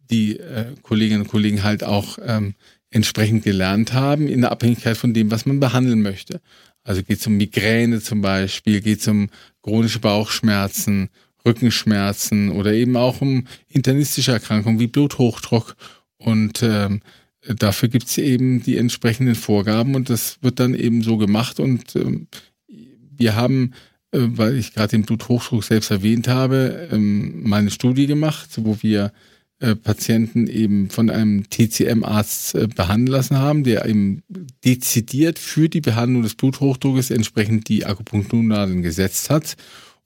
die 0.09 0.39
äh, 0.39 0.73
Kolleginnen 0.81 1.23
und 1.23 1.27
Kollegen 1.27 1.63
halt 1.63 1.83
auch 1.83 2.17
ähm, 2.23 2.55
entsprechend 2.89 3.43
gelernt 3.43 3.93
haben, 3.93 4.27
in 4.27 4.41
der 4.41 4.51
Abhängigkeit 4.51 4.97
von 4.97 5.13
dem, 5.13 5.31
was 5.31 5.45
man 5.45 5.59
behandeln 5.59 6.01
möchte. 6.01 6.39
Also 6.87 7.03
geht 7.03 7.19
es 7.19 7.27
um 7.27 7.35
Migräne 7.35 7.99
zum 7.99 8.21
Beispiel, 8.21 8.79
geht 8.79 9.01
es 9.01 9.07
um 9.09 9.29
chronische 9.61 9.99
Bauchschmerzen, 9.99 11.09
Rückenschmerzen 11.45 12.49
oder 12.49 12.73
eben 12.73 12.95
auch 12.95 13.19
um 13.19 13.45
internistische 13.67 14.31
Erkrankungen 14.31 14.79
wie 14.79 14.87
Bluthochdruck. 14.87 15.75
Und 16.17 16.63
ähm, 16.63 17.01
dafür 17.45 17.89
gibt 17.89 18.07
es 18.07 18.17
eben 18.17 18.63
die 18.63 18.77
entsprechenden 18.77 19.35
Vorgaben 19.35 19.95
und 19.95 20.09
das 20.09 20.37
wird 20.41 20.61
dann 20.61 20.73
eben 20.73 21.01
so 21.01 21.17
gemacht. 21.17 21.59
Und 21.59 21.93
ähm, 21.97 22.27
wir 22.69 23.35
haben, 23.35 23.73
äh, 24.11 24.19
weil 24.21 24.55
ich 24.55 24.73
gerade 24.73 24.91
den 24.91 25.03
Bluthochdruck 25.03 25.65
selbst 25.65 25.91
erwähnt 25.91 26.29
habe, 26.29 26.87
ähm, 26.93 27.43
mal 27.43 27.57
eine 27.57 27.71
Studie 27.71 28.07
gemacht, 28.07 28.51
wo 28.63 28.77
wir 28.81 29.11
äh, 29.59 29.75
Patienten 29.75 30.47
eben 30.47 30.89
von 30.89 31.09
einem 31.09 31.49
TCM-Arzt 31.49 32.55
äh, 32.55 32.67
behandeln 32.67 33.07
lassen 33.07 33.37
haben, 33.37 33.63
der 33.63 33.85
eben 33.85 34.21
dezidiert 34.63 35.39
für 35.39 35.67
die 35.67 35.81
Behandlung 35.81 36.23
des 36.23 36.35
Bluthochdruckes 36.35 37.09
entsprechend 37.09 37.67
die 37.67 37.85
Akupunkturnadeln 37.85 38.83
gesetzt 38.83 39.29
hat 39.29 39.55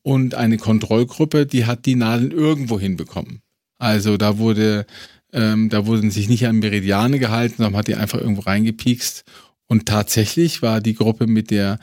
und 0.03 0.35
eine 0.35 0.57
Kontrollgruppe, 0.57 1.45
die 1.45 1.65
hat 1.65 1.85
die 1.85 1.95
Nadeln 1.95 2.31
irgendwo 2.31 2.79
hinbekommen. 2.79 3.41
Also 3.77 4.17
da 4.17 4.37
wurde, 4.37 4.85
ähm, 5.33 5.69
da 5.69 5.85
wurden 5.85 6.11
sich 6.11 6.29
nicht 6.29 6.47
an 6.47 6.59
Meridiane 6.59 7.19
gehalten, 7.19 7.55
sondern 7.57 7.75
hat 7.75 7.87
die 7.87 7.95
einfach 7.95 8.19
irgendwo 8.19 8.41
reingepiekst. 8.43 9.23
Und 9.67 9.85
tatsächlich 9.85 10.61
war 10.61 10.81
die 10.81 10.95
Gruppe 10.95 11.27
mit 11.27 11.51
der 11.51 11.79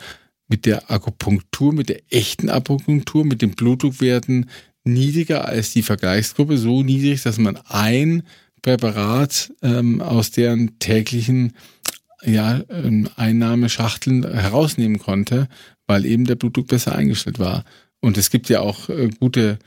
mit 0.51 0.65
der 0.65 0.91
Akupunktur, 0.91 1.75
mit 1.75 1.91
der 1.91 2.01
echten 2.09 2.49
Akupunktur, 2.49 3.27
mit 3.27 3.43
den 3.43 3.51
Blutdruckwerten 3.51 4.49
niedriger 4.93 5.47
als 5.47 5.73
die 5.73 5.83
Vergleichsgruppe, 5.83 6.59
so 6.59 6.83
niedrig, 6.83 7.23
dass 7.23 7.39
man 7.39 7.59
ein 7.69 8.23
Präparat 8.63 9.53
ähm, 9.63 10.01
aus 10.01 10.31
deren 10.31 10.79
täglichen 10.79 11.53
ja, 12.25 12.61
ähm, 12.69 13.09
Einnahmeschachteln 13.17 14.25
herausnehmen 14.25 14.99
konnte, 14.99 15.49
weil 15.87 16.05
eben 16.05 16.25
der 16.25 16.35
Blutdruck 16.35 16.69
besser 16.69 16.95
eingestellt 16.95 17.39
war. 17.39 17.65
Und 18.01 18.19
es 18.19 18.31
gibt 18.31 18.49
ja 18.49 18.61
auch 18.61 18.89
äh, 18.89 19.09
gute, 19.21 19.59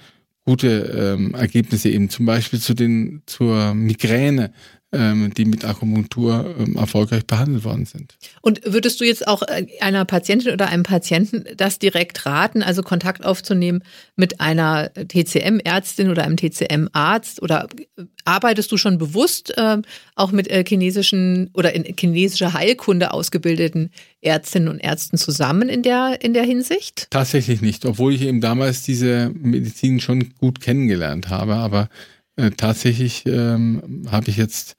gute 0.46 1.16
ähm, 1.18 1.34
Ergebnisse 1.34 1.90
eben 1.90 2.10
zum 2.10 2.26
Beispiel 2.26 2.60
zu 2.60 2.74
den, 2.74 3.22
zur 3.26 3.74
Migräne 3.74 4.52
die 4.94 5.46
mit 5.46 5.64
Akupunktur 5.64 6.54
ähm, 6.60 6.76
erfolgreich 6.76 7.26
behandelt 7.26 7.64
worden 7.64 7.86
sind. 7.86 8.18
Und 8.42 8.62
würdest 8.66 9.00
du 9.00 9.06
jetzt 9.06 9.26
auch 9.26 9.42
äh, 9.42 9.66
einer 9.80 10.04
Patientin 10.04 10.52
oder 10.52 10.68
einem 10.68 10.84
Patienten 10.84 11.46
das 11.56 11.80
direkt 11.80 12.26
raten, 12.26 12.62
also 12.62 12.84
Kontakt 12.84 13.24
aufzunehmen 13.24 13.84
mit 14.18 14.42
einer 14.42 14.92
TCM-Ärztin 14.94 16.10
oder 16.10 16.24
einem 16.24 16.36
TCM-Arzt? 16.36 17.42
Oder 17.42 17.70
äh, 17.98 18.04
arbeitest 18.26 18.70
du 18.72 18.78
schon 18.78 18.98
bewusst 18.98 19.58
äh, 19.58 19.78
auch 20.16 20.34
mit 20.34 20.50
äh, 20.50 20.64
chinesischen 20.68 21.50
oder 21.54 21.74
in 21.74 21.86
chinesischer 21.98 22.54
Heilkunde 22.54 23.14
ausgebildeten 23.14 23.92
Ärztinnen 24.20 24.68
und 24.68 24.80
Ärzten 24.80 25.18
zusammen 25.18 25.70
in 25.70 25.84
der, 25.84 26.18
in 26.22 26.34
der 26.34 26.44
Hinsicht? 26.44 27.08
Tatsächlich 27.12 27.62
nicht, 27.62 27.86
obwohl 27.86 28.14
ich 28.14 28.24
eben 28.24 28.42
damals 28.42 28.84
diese 28.84 29.32
Medizin 29.34 30.02
schon 30.02 30.34
gut 30.38 30.60
kennengelernt 30.60 31.30
habe, 31.30 31.56
aber 31.56 31.88
äh, 32.36 32.52
tatsächlich 32.52 33.24
ähm, 33.26 34.08
habe 34.10 34.30
ich 34.30 34.38
jetzt 34.38 34.76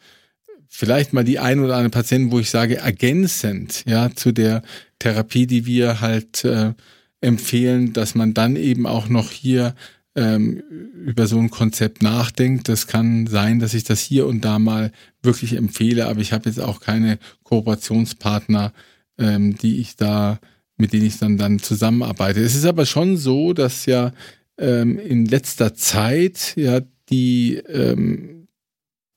vielleicht 0.68 1.12
mal 1.12 1.25
die 1.25 1.38
ein 1.38 1.61
oder 1.61 1.76
andere 1.76 1.90
Patienten, 1.90 2.32
wo 2.32 2.38
ich 2.38 2.50
sage, 2.50 2.78
ergänzend 2.78 3.85
ja 3.87 4.11
zu 4.14 4.32
der 4.32 4.62
Therapie, 4.99 5.47
die 5.47 5.66
wir 5.66 6.00
halt 6.00 6.44
äh, 6.44 6.73
empfehlen, 7.21 7.92
dass 7.92 8.14
man 8.14 8.35
dann 8.35 8.56
eben 8.56 8.87
auch 8.87 9.09
noch 9.09 9.30
hier 9.30 9.75
ähm, 10.14 10.62
über 10.94 11.26
so 11.26 11.38
ein 11.38 11.50
Konzept 11.50 12.02
nachdenkt. 12.02 12.68
Das 12.68 12.87
kann 12.87 13.26
sein, 13.26 13.59
dass 13.59 13.75
ich 13.75 13.85
das 13.85 14.00
hier 14.00 14.26
und 14.26 14.44
da 14.44 14.59
mal 14.59 14.92
wirklich 15.23 15.54
empfehle, 15.54 16.06
aber 16.06 16.21
ich 16.21 16.32
habe 16.32 16.49
jetzt 16.49 16.61
auch 16.61 16.80
keine 16.80 17.18
Kooperationspartner, 17.44 18.73
ähm, 19.18 19.56
die 19.56 19.80
ich 19.80 19.97
da, 19.97 20.38
mit 20.76 20.92
denen 20.92 21.06
ich 21.06 21.18
dann 21.18 21.38
dann 21.38 21.59
zusammenarbeite. 21.59 22.40
Es 22.40 22.54
ist 22.54 22.64
aber 22.64 22.87
schon 22.87 23.16
so, 23.16 23.52
dass 23.52 23.87
ja 23.87 24.12
ähm, 24.59 24.99
in 24.99 25.26
letzter 25.26 25.75
Zeit 25.75 26.54
ja 26.56 26.80
die, 27.12 27.57
ähm, 27.69 28.49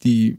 die 0.04 0.38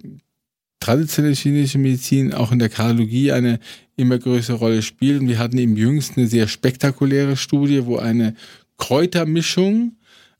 traditionelle 0.79 1.35
chinesische 1.35 1.79
Medizin 1.79 2.33
auch 2.33 2.53
in 2.53 2.59
der 2.59 2.69
Kardiologie 2.69 3.33
eine 3.33 3.59
immer 3.97 4.19
größere 4.19 4.59
Rolle 4.59 4.83
spielt. 4.83 5.21
Und 5.21 5.29
wir 5.29 5.39
hatten 5.39 5.59
im 5.59 5.77
jüngsten 5.77 6.21
eine 6.21 6.29
sehr 6.29 6.47
spektakuläre 6.47 7.37
Studie, 7.37 7.87
wo 7.87 7.97
eine 7.97 8.37
Kräutermischung 8.77 9.97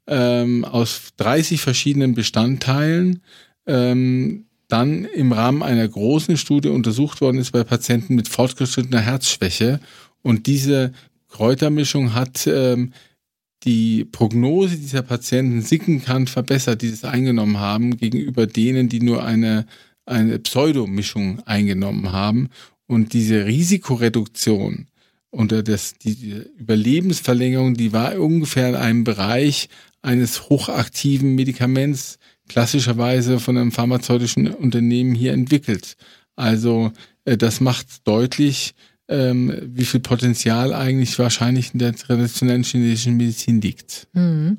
ähm, 0.07 0.65
aus 0.65 1.15
30 1.17 1.61
verschiedenen 1.61 2.15
Bestandteilen 2.15 3.23
ähm, 3.67 4.45
dann 4.69 5.05
im 5.05 5.33
Rahmen 5.33 5.63
einer 5.63 5.89
großen 5.89 6.37
Studie 6.37 6.69
untersucht 6.69 7.21
worden 7.21 7.39
ist 7.39 7.53
bei 7.53 7.65
Patienten 7.65 8.15
mit 8.15 8.29
fortgeschrittener 8.29 9.01
Herzschwäche. 9.01 9.81
Und 10.23 10.47
diese 10.47 10.93
Kräutermischung 11.29 12.15
hat 12.15 12.47
ähm, 12.47 12.93
die 13.65 14.05
Prognose 14.05 14.77
dieser 14.77 15.03
Patienten 15.03 15.63
signifikant 15.63 16.31
verbessert, 16.31 16.83
die 16.83 16.91
das 16.91 17.05
eingenommen 17.05 17.59
haben, 17.59 17.97
gegenüber 17.97 18.47
denen, 18.47 18.89
die 18.89 19.01
nur 19.01 19.25
eine, 19.25 19.67
eine 20.05 20.39
Pseudomischung 20.39 21.41
eingenommen 21.47 22.13
haben. 22.13 22.49
Und 22.87 23.13
diese 23.13 23.47
Risikoreduktion 23.47 24.87
unter 25.31 25.63
das, 25.63 25.95
die 25.99 26.45
Überlebensverlängerung, 26.59 27.75
die 27.75 27.93
war 27.93 28.19
ungefähr 28.19 28.69
in 28.71 28.75
einem 28.75 29.05
Bereich 29.05 29.69
eines 30.03 30.49
hochaktiven 30.49 31.35
Medikaments, 31.35 32.19
klassischerweise 32.49 33.41
von 33.41 33.57
einem 33.57 33.73
pharmazeutischen 33.73 34.47
Unternehmen 34.49 35.15
hier 35.15 35.33
entwickelt. 35.33 35.97
Also 36.37 36.93
äh, 37.25 37.37
das 37.37 37.61
macht 37.61 38.07
deutlich, 38.07 38.75
ähm, 39.09 39.57
wie 39.63 39.85
viel 39.85 40.01
Potenzial 40.01 40.73
eigentlich 40.75 41.19
wahrscheinlich 41.19 41.73
in 41.73 41.79
der 41.79 41.95
traditionellen 41.95 42.65
chinesischen 42.65 43.17
Medizin 43.17 43.61
liegt. 43.61 44.09
Mhm. 44.13 44.59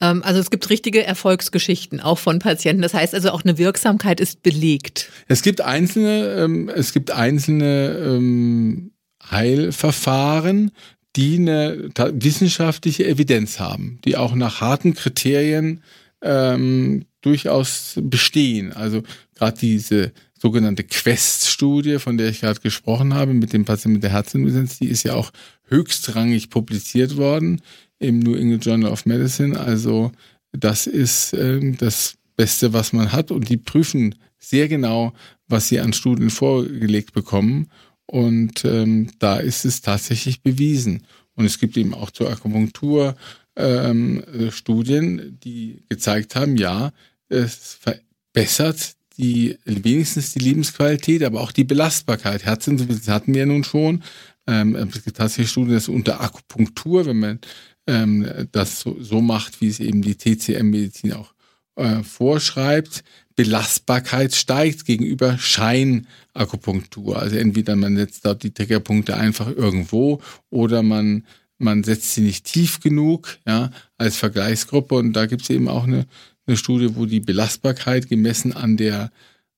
Ähm, 0.00 0.22
also 0.22 0.40
es 0.40 0.50
gibt 0.50 0.68
richtige 0.70 1.04
Erfolgsgeschichten 1.04 2.00
auch 2.00 2.18
von 2.18 2.38
Patienten. 2.38 2.82
Das 2.82 2.94
heißt 2.94 3.14
also 3.14 3.30
auch 3.30 3.44
eine 3.44 3.58
Wirksamkeit 3.58 4.20
ist 4.20 4.42
belegt. 4.42 5.10
Es 5.28 5.42
gibt 5.42 5.60
einzelne, 5.60 6.34
ähm, 6.38 6.68
es 6.68 6.92
gibt 6.92 7.10
einzelne 7.10 7.90
ähm, 7.98 8.92
Heilverfahren, 9.30 10.72
die 11.16 11.36
eine 11.36 11.90
wissenschaftliche 12.12 13.06
Evidenz 13.06 13.58
haben, 13.58 13.98
die 14.04 14.16
auch 14.16 14.34
nach 14.34 14.60
harten 14.60 14.94
Kriterien 14.94 15.82
ähm, 16.22 17.04
durchaus 17.20 17.98
bestehen. 18.00 18.72
Also 18.72 19.02
gerade 19.34 19.58
diese 19.58 20.12
sogenannte 20.40 20.84
Quest-Studie, 20.84 21.98
von 21.98 22.16
der 22.16 22.28
ich 22.28 22.40
gerade 22.40 22.60
gesprochen 22.60 23.14
habe, 23.14 23.34
mit 23.34 23.52
dem 23.52 23.64
Patienten 23.64 23.94
mit 23.94 24.02
der 24.02 24.12
Herzinsuffizienz, 24.12 24.78
die 24.78 24.88
ist 24.88 25.02
ja 25.02 25.14
auch 25.14 25.32
höchstrangig 25.68 26.48
publiziert 26.48 27.16
worden 27.16 27.60
im 27.98 28.20
New 28.20 28.34
England 28.34 28.64
Journal 28.64 28.90
of 28.90 29.04
Medicine. 29.04 29.58
Also 29.58 30.12
das 30.52 30.86
ist 30.86 31.34
äh, 31.34 31.72
das 31.72 32.14
Beste, 32.36 32.72
was 32.72 32.92
man 32.92 33.12
hat. 33.12 33.30
Und 33.30 33.50
die 33.50 33.58
prüfen 33.58 34.14
sehr 34.38 34.68
genau, 34.68 35.12
was 35.46 35.68
sie 35.68 35.78
an 35.78 35.92
Studien 35.92 36.30
vorgelegt 36.30 37.12
bekommen. 37.12 37.70
Und 38.06 38.64
ähm, 38.64 39.10
da 39.18 39.36
ist 39.36 39.64
es 39.66 39.82
tatsächlich 39.82 40.42
bewiesen. 40.42 41.06
Und 41.34 41.44
es 41.44 41.58
gibt 41.58 41.76
eben 41.76 41.92
auch 41.92 42.10
zur 42.10 42.30
Akupunktur 42.30 43.14
ähm, 43.56 44.24
Studien, 44.50 45.38
die 45.44 45.84
gezeigt 45.88 46.34
haben, 46.34 46.56
ja, 46.56 46.92
es 47.28 47.78
verbessert 47.78 48.96
die 49.20 49.58
wenigstens 49.64 50.32
die 50.32 50.38
Lebensqualität, 50.38 51.22
aber 51.22 51.40
auch 51.40 51.52
die 51.52 51.64
Belastbarkeit. 51.64 52.44
Herzinsuffizienz 52.44 53.08
hatten 53.08 53.34
wir 53.34 53.40
ja 53.40 53.46
nun 53.46 53.64
schon. 53.64 54.02
Ähm, 54.46 54.74
es 54.74 55.04
gibt 55.04 55.16
tatsächlich 55.16 55.50
Studien, 55.50 55.74
dass 55.74 55.88
unter 55.88 56.20
Akupunktur, 56.20 57.06
wenn 57.06 57.18
man 57.18 57.38
ähm, 57.86 58.26
das 58.52 58.80
so, 58.80 58.96
so, 59.00 59.20
macht, 59.20 59.60
wie 59.60 59.68
es 59.68 59.78
eben 59.78 60.00
die 60.00 60.16
TCM-Medizin 60.16 61.12
auch 61.12 61.34
äh, 61.76 62.02
vorschreibt, 62.02 63.04
Belastbarkeit 63.36 64.34
steigt 64.34 64.86
gegenüber 64.86 65.38
Scheinakupunktur. 65.38 67.18
Also 67.18 67.36
entweder 67.36 67.76
man 67.76 67.96
setzt 67.96 68.24
dort 68.24 68.42
die 68.42 68.52
Triggerpunkte 68.52 69.16
einfach 69.16 69.48
irgendwo 69.48 70.20
oder 70.50 70.82
man 70.82 71.24
man 71.60 71.84
setzt 71.84 72.14
sie 72.14 72.22
nicht 72.22 72.46
tief 72.46 72.80
genug, 72.80 73.38
ja, 73.46 73.70
als 73.98 74.16
Vergleichsgruppe. 74.16 74.94
Und 74.94 75.12
da 75.12 75.26
gibt 75.26 75.42
es 75.42 75.50
eben 75.50 75.68
auch 75.68 75.84
eine 75.84 76.06
eine 76.46 76.56
Studie, 76.56 76.96
wo 76.96 77.06
die 77.06 77.20
Belastbarkeit 77.20 78.08
gemessen 78.08 78.52
an 78.52 78.76
der 78.76 79.10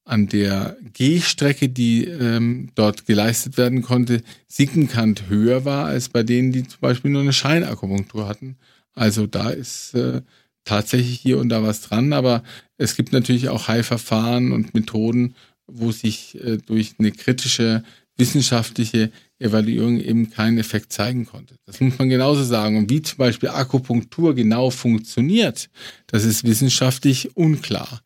an 0.05 0.27
der 0.27 0.77
Gehstrecke, 0.93 1.69
die 1.69 2.05
ähm, 2.05 2.71
dort 2.75 3.07
geleistet 3.07 3.57
werden 3.57 3.83
konnte, 3.83 4.23
signifikant 4.49 5.29
höher 5.29 5.65
war 5.65 5.87
als 5.87 6.09
bei 6.09 6.25
denen, 6.25 6.51
die 6.51 6.67
zum 6.67 6.81
Beispiel 6.81 7.13
nur 7.13 7.23
eine 7.23 7.33
Scheinakupunktur 7.33 8.27
hatten. 8.27 8.57
Also 8.95 9.27
da 9.27 9.51
ist 9.51 9.95
äh, 9.95 10.23
tatsächlich 10.65 11.21
hier 11.21 11.39
und 11.39 11.49
da 11.51 11.63
was 11.63 11.83
dran, 11.83 12.13
aber 12.13 12.43
es 12.79 12.97
gibt 12.97 13.13
natürlich 13.13 13.49
auch 13.49 13.69
Heilverfahren 13.69 14.53
und 14.53 14.75
Methoden, 14.75 15.35
wo 15.67 15.93
sich 15.93 16.37
äh, 16.43 16.59
durch 16.59 16.95
eine 16.99 17.13
kritische 17.13 17.85
wissenschaftliche 18.17 19.11
Evaluierung 19.43 20.01
eben 20.01 20.31
keinen 20.31 20.59
Effekt 20.59 20.93
zeigen 20.93 21.27
konnte. 21.27 21.57
Das 21.67 21.81
muss 21.81 21.99
man 21.99 22.09
genauso 22.09 22.45
sagen. 22.45 22.77
Und 22.77 22.91
wie 22.91 23.03
zum 23.03 23.19
Beispiel 23.19 23.51
Akupunktur 23.51 24.35
genau 24.35 24.71
funktioniert, 24.71 25.69
das 26.07 26.25
ist 26.25 26.45
wissenschaftlich 26.45 27.37
unklar. 27.37 28.01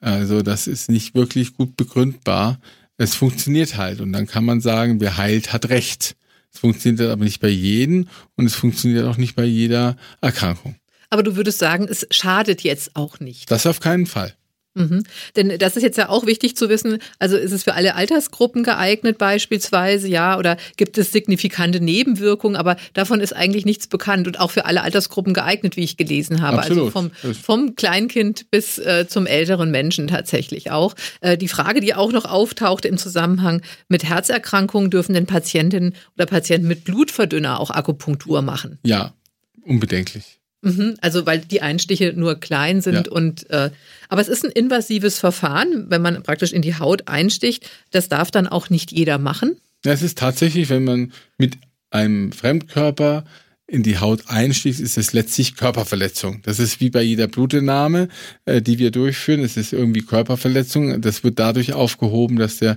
Also 0.00 0.42
das 0.42 0.66
ist 0.66 0.90
nicht 0.90 1.14
wirklich 1.14 1.54
gut 1.54 1.76
begründbar. 1.76 2.60
Es 2.96 3.14
funktioniert 3.14 3.76
halt 3.76 4.00
und 4.00 4.12
dann 4.12 4.26
kann 4.26 4.44
man 4.44 4.60
sagen, 4.60 5.00
wer 5.00 5.16
heilt, 5.16 5.52
hat 5.52 5.68
Recht. 5.68 6.16
Es 6.52 6.60
funktioniert 6.60 7.10
aber 7.10 7.24
nicht 7.24 7.40
bei 7.40 7.48
jedem 7.48 8.08
und 8.36 8.46
es 8.46 8.54
funktioniert 8.54 9.06
auch 9.06 9.16
nicht 9.16 9.34
bei 9.34 9.44
jeder 9.44 9.96
Erkrankung. 10.20 10.76
Aber 11.10 11.22
du 11.22 11.36
würdest 11.36 11.58
sagen, 11.58 11.86
es 11.88 12.06
schadet 12.10 12.62
jetzt 12.62 12.94
auch 12.94 13.20
nicht. 13.20 13.50
Das 13.50 13.66
auf 13.66 13.80
keinen 13.80 14.06
Fall. 14.06 14.34
Mhm. 14.74 15.04
Denn 15.36 15.56
das 15.58 15.76
ist 15.76 15.82
jetzt 15.82 15.98
ja 15.98 16.08
auch 16.08 16.26
wichtig 16.26 16.56
zu 16.56 16.68
wissen. 16.68 16.98
Also 17.18 17.36
ist 17.36 17.52
es 17.52 17.62
für 17.62 17.74
alle 17.74 17.94
Altersgruppen 17.94 18.64
geeignet 18.64 19.18
beispielsweise, 19.18 20.08
ja, 20.08 20.36
oder 20.36 20.56
gibt 20.76 20.98
es 20.98 21.12
signifikante 21.12 21.80
Nebenwirkungen? 21.80 22.56
Aber 22.56 22.76
davon 22.92 23.20
ist 23.20 23.34
eigentlich 23.34 23.64
nichts 23.64 23.86
bekannt 23.86 24.26
und 24.26 24.40
auch 24.40 24.50
für 24.50 24.64
alle 24.64 24.82
Altersgruppen 24.82 25.32
geeignet, 25.32 25.76
wie 25.76 25.84
ich 25.84 25.96
gelesen 25.96 26.42
habe. 26.42 26.58
Also 26.58 26.86
Absolut. 26.86 27.12
Also 27.22 27.32
vom, 27.32 27.34
vom 27.34 27.74
Kleinkind 27.76 28.50
bis 28.50 28.78
äh, 28.78 29.06
zum 29.08 29.26
älteren 29.26 29.70
Menschen 29.70 30.08
tatsächlich 30.08 30.72
auch. 30.72 30.94
Äh, 31.20 31.38
die 31.38 31.48
Frage, 31.48 31.80
die 31.80 31.94
auch 31.94 32.10
noch 32.10 32.24
auftauchte 32.24 32.88
im 32.88 32.98
Zusammenhang 32.98 33.62
mit 33.88 34.04
Herzerkrankungen, 34.04 34.90
dürfen 34.90 35.14
denn 35.14 35.26
Patientinnen 35.26 35.94
oder 36.16 36.26
Patienten 36.26 36.66
mit 36.66 36.84
Blutverdünner 36.84 37.60
auch 37.60 37.70
Akupunktur 37.70 38.42
machen? 38.42 38.78
Ja, 38.84 39.14
unbedenklich. 39.62 40.40
Mhm, 40.64 40.96
also 41.00 41.26
weil 41.26 41.40
die 41.40 41.62
Einstiche 41.62 42.12
nur 42.16 42.40
klein 42.40 42.80
sind 42.80 43.06
ja. 43.06 43.12
und 43.12 43.48
äh, 43.50 43.70
aber 44.08 44.20
es 44.20 44.28
ist 44.28 44.44
ein 44.44 44.50
invasives 44.50 45.18
Verfahren, 45.18 45.86
wenn 45.88 46.02
man 46.02 46.22
praktisch 46.22 46.52
in 46.52 46.62
die 46.62 46.78
Haut 46.78 47.08
einsticht. 47.08 47.68
Das 47.90 48.08
darf 48.08 48.30
dann 48.30 48.46
auch 48.46 48.70
nicht 48.70 48.92
jeder 48.92 49.18
machen. 49.18 49.56
Ja, 49.84 49.92
es 49.92 50.02
ist 50.02 50.18
tatsächlich, 50.18 50.70
wenn 50.70 50.84
man 50.84 51.12
mit 51.38 51.58
einem 51.90 52.32
Fremdkörper 52.32 53.24
in 53.66 53.82
die 53.82 53.98
Haut 53.98 54.28
einsticht, 54.28 54.80
ist 54.80 54.98
es 54.98 55.12
letztlich 55.12 55.56
Körperverletzung. 55.56 56.42
Das 56.42 56.58
ist 56.58 56.80
wie 56.80 56.90
bei 56.90 57.02
jeder 57.02 57.26
Blutentnahme, 57.26 58.08
äh, 58.44 58.60
die 58.60 58.78
wir 58.78 58.90
durchführen. 58.90 59.42
Es 59.42 59.56
ist 59.56 59.72
irgendwie 59.72 60.02
Körperverletzung. 60.02 61.00
Das 61.00 61.24
wird 61.24 61.38
dadurch 61.38 61.72
aufgehoben, 61.72 62.36
dass 62.36 62.58
der 62.58 62.76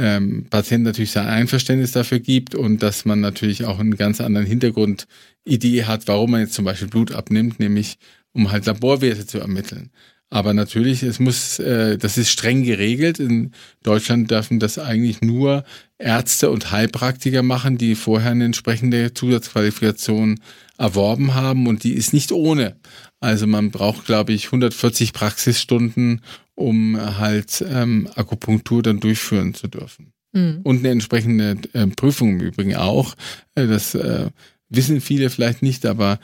ähm, 0.00 0.46
Patient 0.50 0.84
natürlich 0.84 1.12
sein 1.12 1.26
Einverständnis 1.26 1.92
dafür 1.92 2.20
gibt 2.20 2.54
und 2.54 2.82
dass 2.82 3.04
man 3.04 3.20
natürlich 3.20 3.64
auch 3.64 3.78
einen 3.78 3.96
ganz 3.96 4.20
anderen 4.20 4.46
Hintergrundidee 4.46 5.84
hat, 5.84 6.08
warum 6.08 6.32
man 6.32 6.40
jetzt 6.40 6.54
zum 6.54 6.64
Beispiel 6.64 6.88
Blut 6.88 7.12
abnimmt, 7.12 7.60
nämlich 7.60 7.98
um 8.32 8.50
halt 8.50 8.66
Laborwerte 8.66 9.26
zu 9.26 9.38
ermitteln. 9.38 9.90
Aber 10.30 10.54
natürlich, 10.54 11.02
es 11.02 11.18
muss, 11.18 11.58
äh, 11.58 11.98
das 11.98 12.16
ist 12.16 12.30
streng 12.30 12.62
geregelt. 12.62 13.18
In 13.18 13.50
Deutschland 13.82 14.30
dürfen 14.30 14.60
das 14.60 14.78
eigentlich 14.78 15.22
nur 15.22 15.64
Ärzte 15.98 16.50
und 16.50 16.70
Heilpraktiker 16.70 17.42
machen, 17.42 17.78
die 17.78 17.96
vorher 17.96 18.30
eine 18.30 18.44
entsprechende 18.44 19.12
Zusatzqualifikation 19.12 20.38
erworben 20.78 21.34
haben 21.34 21.66
und 21.66 21.82
die 21.82 21.94
ist 21.94 22.12
nicht 22.12 22.32
ohne. 22.32 22.76
Also 23.18 23.46
man 23.46 23.70
braucht, 23.70 24.06
glaube 24.06 24.32
ich, 24.32 24.46
140 24.46 25.12
Praxisstunden, 25.12 26.22
um 26.54 26.96
halt 27.18 27.64
ähm, 27.68 28.08
Akupunktur 28.14 28.82
dann 28.82 29.00
durchführen 29.00 29.52
zu 29.52 29.66
dürfen. 29.66 30.12
Mhm. 30.32 30.60
Und 30.62 30.78
eine 30.78 30.90
entsprechende 30.90 31.58
äh, 31.72 31.86
Prüfung 31.88 32.30
im 32.30 32.40
Übrigen 32.40 32.76
auch. 32.76 33.14
Äh, 33.56 33.66
das 33.66 33.94
äh, 33.94 34.30
wissen 34.70 35.00
viele 35.00 35.28
vielleicht 35.28 35.62
nicht, 35.62 35.84
aber 35.84 36.18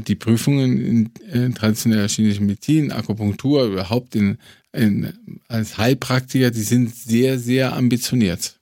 die 0.00 0.14
Prüfungen 0.14 0.80
in, 0.80 1.10
in 1.30 1.54
traditioneller 1.54 2.08
chinesischen 2.08 2.46
Medizin, 2.46 2.92
Akupunktur, 2.92 3.64
überhaupt 3.66 4.14
in, 4.14 4.38
in, 4.72 5.12
als 5.48 5.78
Heilpraktiker, 5.78 6.50
die 6.50 6.62
sind 6.62 6.94
sehr, 6.94 7.38
sehr 7.38 7.74
ambitioniert. 7.74 8.58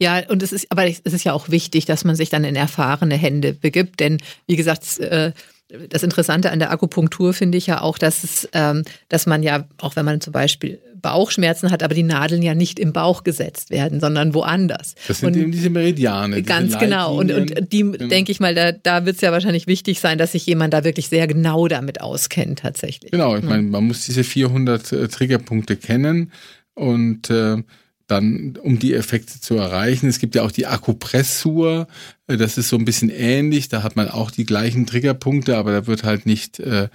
Ja, 0.00 0.22
und 0.28 0.42
es 0.42 0.52
ist, 0.52 0.70
aber 0.70 0.86
es 0.86 1.00
ist 1.00 1.24
ja 1.24 1.32
auch 1.32 1.48
wichtig, 1.48 1.84
dass 1.84 2.04
man 2.04 2.14
sich 2.14 2.30
dann 2.30 2.44
in 2.44 2.54
erfahrene 2.54 3.16
Hände 3.16 3.52
begibt, 3.52 3.98
denn 3.98 4.18
wie 4.46 4.56
gesagt, 4.56 4.98
äh, 5.00 5.32
das 5.68 6.02
Interessante 6.02 6.50
an 6.50 6.58
der 6.58 6.70
Akupunktur 6.70 7.34
finde 7.34 7.58
ich 7.58 7.66
ja 7.66 7.82
auch, 7.82 7.98
dass 7.98 8.24
es, 8.24 8.48
ähm, 8.52 8.84
dass 9.08 9.26
man 9.26 9.42
ja, 9.42 9.66
auch 9.80 9.96
wenn 9.96 10.04
man 10.04 10.20
zum 10.20 10.32
Beispiel 10.32 10.80
Bauchschmerzen 11.00 11.70
hat, 11.70 11.82
aber 11.82 11.94
die 11.94 12.02
Nadeln 12.02 12.42
ja 12.42 12.54
nicht 12.54 12.78
im 12.78 12.92
Bauch 12.92 13.22
gesetzt 13.22 13.70
werden, 13.70 14.00
sondern 14.00 14.34
woanders. 14.34 14.94
Das 15.06 15.18
sind 15.18 15.28
und 15.28 15.36
eben 15.36 15.52
diese 15.52 15.70
Meridiane. 15.70 16.36
Diese 16.36 16.46
ganz 16.46 16.78
genau. 16.78 17.18
Und, 17.18 17.30
und 17.30 17.72
die, 17.72 17.82
genau. 17.82 18.08
denke 18.08 18.32
ich 18.32 18.40
mal, 18.40 18.54
da, 18.54 18.72
da 18.72 19.06
wird 19.06 19.16
es 19.16 19.22
ja 19.22 19.30
wahrscheinlich 19.30 19.66
wichtig 19.66 20.00
sein, 20.00 20.18
dass 20.18 20.32
sich 20.32 20.46
jemand 20.46 20.74
da 20.74 20.84
wirklich 20.84 21.08
sehr 21.08 21.26
genau 21.26 21.68
damit 21.68 22.00
auskennt, 22.00 22.60
tatsächlich. 22.60 23.12
Genau, 23.12 23.36
ich 23.36 23.44
meine, 23.44 23.62
man 23.62 23.86
muss 23.86 24.06
diese 24.06 24.24
400 24.24 24.92
äh, 24.92 25.08
Triggerpunkte 25.08 25.76
kennen 25.76 26.32
und 26.74 27.30
äh, 27.30 27.58
dann, 28.08 28.58
um 28.60 28.78
die 28.78 28.94
Effekte 28.94 29.40
zu 29.40 29.54
erreichen. 29.56 30.08
Es 30.08 30.18
gibt 30.18 30.34
ja 30.34 30.42
auch 30.42 30.50
die 30.50 30.66
Akupressur, 30.66 31.86
äh, 32.26 32.36
das 32.36 32.58
ist 32.58 32.68
so 32.68 32.76
ein 32.76 32.84
bisschen 32.84 33.10
ähnlich, 33.10 33.68
da 33.68 33.82
hat 33.82 33.96
man 33.96 34.08
auch 34.08 34.30
die 34.30 34.46
gleichen 34.46 34.86
Triggerpunkte, 34.86 35.56
aber 35.56 35.72
da 35.72 35.86
wird 35.86 36.02
halt 36.02 36.26
nicht 36.26 36.58
äh, 36.58 36.88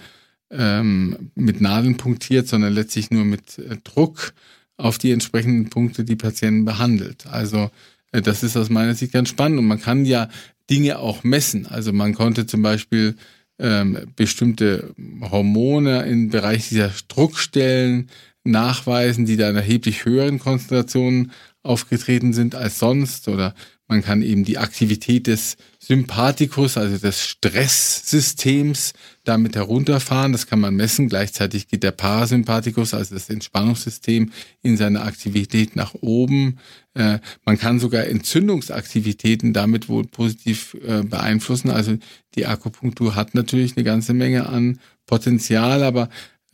ähm, 0.50 1.30
mit 1.34 1.60
Nadeln 1.60 1.96
punktiert, 1.96 2.48
sondern 2.48 2.72
letztlich 2.72 3.10
nur 3.10 3.24
mit 3.24 3.58
äh, 3.58 3.76
Druck 3.82 4.34
auf 4.76 4.98
die 4.98 5.12
entsprechenden 5.12 5.70
Punkte 5.70 6.04
die 6.04 6.16
Patienten 6.16 6.64
behandelt. 6.64 7.26
Also 7.26 7.70
äh, 8.12 8.20
das 8.20 8.42
ist 8.42 8.56
aus 8.56 8.70
meiner 8.70 8.94
Sicht 8.94 9.12
ganz 9.12 9.28
spannend 9.28 9.58
und 9.58 9.66
man 9.66 9.80
kann 9.80 10.04
ja 10.04 10.28
Dinge 10.70 10.98
auch 10.98 11.24
messen. 11.24 11.66
Also 11.66 11.92
man 11.92 12.14
konnte 12.14 12.46
zum 12.46 12.62
Beispiel 12.62 13.16
ähm, 13.58 13.98
bestimmte 14.16 14.94
Hormone 15.20 16.04
im 16.06 16.30
Bereich 16.30 16.68
dieser 16.68 16.90
Druckstellen 17.08 18.10
nachweisen, 18.44 19.26
die 19.26 19.36
da 19.36 19.48
in 19.50 19.56
erheblich 19.56 20.04
höheren 20.04 20.38
Konzentrationen 20.38 21.32
aufgetreten 21.62 22.32
sind 22.32 22.54
als 22.54 22.78
sonst. 22.78 23.26
Oder 23.28 23.54
man 23.86 24.02
kann 24.02 24.22
eben 24.22 24.44
die 24.44 24.58
Aktivität 24.58 25.26
des 25.26 25.56
Sympathikus, 25.78 26.78
also 26.78 26.96
des 26.96 27.22
Stresssystems, 27.22 28.94
damit 29.24 29.56
herunterfahren. 29.56 30.32
Das 30.32 30.46
kann 30.46 30.60
man 30.60 30.74
messen. 30.74 31.08
Gleichzeitig 31.08 31.68
geht 31.68 31.82
der 31.82 31.90
Parasympathikus, 31.90 32.94
also 32.94 33.14
das 33.14 33.28
Entspannungssystem, 33.28 34.32
in 34.62 34.76
seiner 34.76 35.04
Aktivität 35.04 35.76
nach 35.76 35.94
oben. 35.94 36.58
Äh, 36.94 37.18
man 37.44 37.58
kann 37.58 37.78
sogar 37.78 38.04
Entzündungsaktivitäten 38.04 39.52
damit 39.52 39.88
wohl 39.88 40.04
positiv 40.04 40.76
äh, 40.86 41.02
beeinflussen. 41.02 41.70
Also 41.70 41.96
die 42.36 42.46
Akupunktur 42.46 43.14
hat 43.14 43.34
natürlich 43.34 43.76
eine 43.76 43.84
ganze 43.84 44.14
Menge 44.14 44.48
an 44.48 44.80
Potenzial, 45.06 45.82
aber 45.82 46.08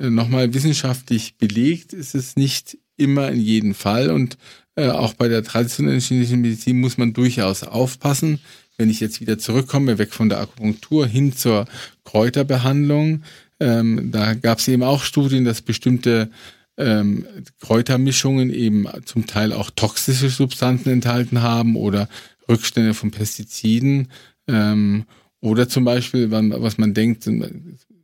nochmal 0.08 0.54
wissenschaftlich 0.54 1.36
belegt 1.36 1.92
ist 1.92 2.14
es 2.14 2.36
nicht 2.36 2.78
immer 2.96 3.30
in 3.30 3.40
jedem 3.40 3.74
Fall 3.74 4.10
und 4.10 4.38
äh, 4.76 4.88
auch 4.88 5.14
bei 5.14 5.28
der 5.28 5.42
traditionellen 5.42 6.00
chinesischen 6.00 6.40
Medizin 6.40 6.80
muss 6.80 6.98
man 6.98 7.12
durchaus 7.12 7.62
aufpassen. 7.62 8.40
Wenn 8.76 8.88
ich 8.88 9.00
jetzt 9.00 9.20
wieder 9.20 9.38
zurückkomme, 9.38 9.98
weg 9.98 10.14
von 10.14 10.28
der 10.28 10.40
Akupunktur 10.40 11.06
hin 11.06 11.34
zur 11.36 11.66
Kräuterbehandlung, 12.04 13.22
ähm, 13.58 14.10
da 14.10 14.34
gab 14.34 14.58
es 14.58 14.68
eben 14.68 14.82
auch 14.82 15.02
Studien, 15.02 15.44
dass 15.44 15.60
bestimmte 15.60 16.30
ähm, 16.78 17.26
Kräutermischungen 17.60 18.50
eben 18.50 18.86
zum 19.04 19.26
Teil 19.26 19.52
auch 19.52 19.70
toxische 19.70 20.30
Substanzen 20.30 20.88
enthalten 20.88 21.42
haben 21.42 21.76
oder 21.76 22.08
Rückstände 22.48 22.94
von 22.94 23.10
Pestiziden. 23.10 24.08
Ähm, 24.48 25.04
oder 25.42 25.68
zum 25.68 25.84
Beispiel, 25.84 26.30
was 26.30 26.78
man 26.78 26.94
denkt, 26.94 27.26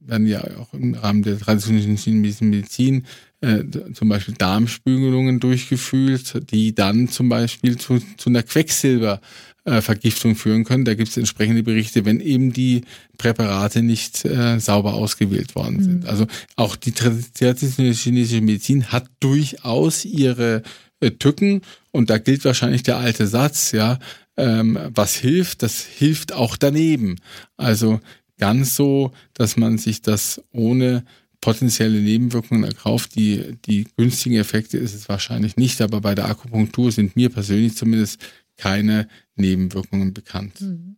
werden 0.07 0.27
ja 0.27 0.43
auch 0.59 0.73
im 0.75 0.95
Rahmen 0.95 1.23
der 1.23 1.39
traditionellen 1.39 1.97
chinesischen 1.97 2.51
Medizin 2.51 3.05
äh, 3.41 3.65
zum 3.93 4.09
Beispiel 4.09 4.35
Darmspiegelungen 4.35 5.41
durchgeführt, 5.41 6.51
die 6.51 6.75
dann 6.75 7.09
zum 7.09 7.29
Beispiel 7.29 7.77
zu, 7.77 7.99
zu 8.17 8.31
einer 8.31 8.43
Quecksilbervergiftung 8.43 10.33
äh, 10.33 10.35
führen 10.35 10.65
können. 10.65 10.85
Da 10.85 10.95
gibt 10.95 11.11
es 11.11 11.17
entsprechende 11.17 11.63
Berichte, 11.63 12.05
wenn 12.05 12.21
eben 12.21 12.53
die 12.53 12.83
Präparate 13.19 13.83
nicht 13.83 14.25
äh, 14.25 14.59
sauber 14.59 14.95
ausgewählt 14.95 15.55
worden 15.55 15.83
sind. 15.83 16.05
Mhm. 16.05 16.09
Also 16.09 16.27
auch 16.57 16.77
die 16.77 16.93
traditionelle 16.93 17.95
chinesische 17.95 18.41
Medizin 18.41 18.87
hat 18.87 19.07
durchaus 19.21 20.05
ihre 20.05 20.63
äh, 21.01 21.11
Tücken 21.11 21.61
und 21.91 22.11
da 22.11 22.19
gilt 22.19 22.45
wahrscheinlich 22.45 22.83
der 22.83 22.97
alte 22.97 23.27
Satz, 23.27 23.73
ja, 23.73 23.99
ähm, 24.39 24.79
was 24.95 25.15
hilft, 25.15 25.63
das 25.63 25.83
hilft 25.83 26.33
auch 26.33 26.57
daneben. 26.57 27.17
Also 27.57 28.01
ganz 28.39 28.77
so, 28.77 29.13
dass 29.35 29.57
man 29.57 29.79
sich 29.79 30.03
das 30.03 30.43
ohne 30.53 31.05
potenzielle 31.41 32.01
Nebenwirkungen 32.01 32.65
erkauft. 32.65 33.15
Die, 33.15 33.57
die 33.67 33.87
günstigen 33.97 34.37
Effekte 34.37 34.79
ist 34.79 34.95
es 34.95 35.09
wahrscheinlich 35.09 35.57
nicht, 35.57 35.81
aber 35.81 36.01
bei 36.01 36.15
der 36.15 36.27
Akupunktur 36.27 36.91
sind 36.93 37.17
mir 37.17 37.31
persönlich 37.31 37.77
zumindest 37.77 38.21
keine 38.57 39.09
Nebenwirkungen 39.37 40.15
bekannt. 40.15 40.61
Mhm. 40.61 40.97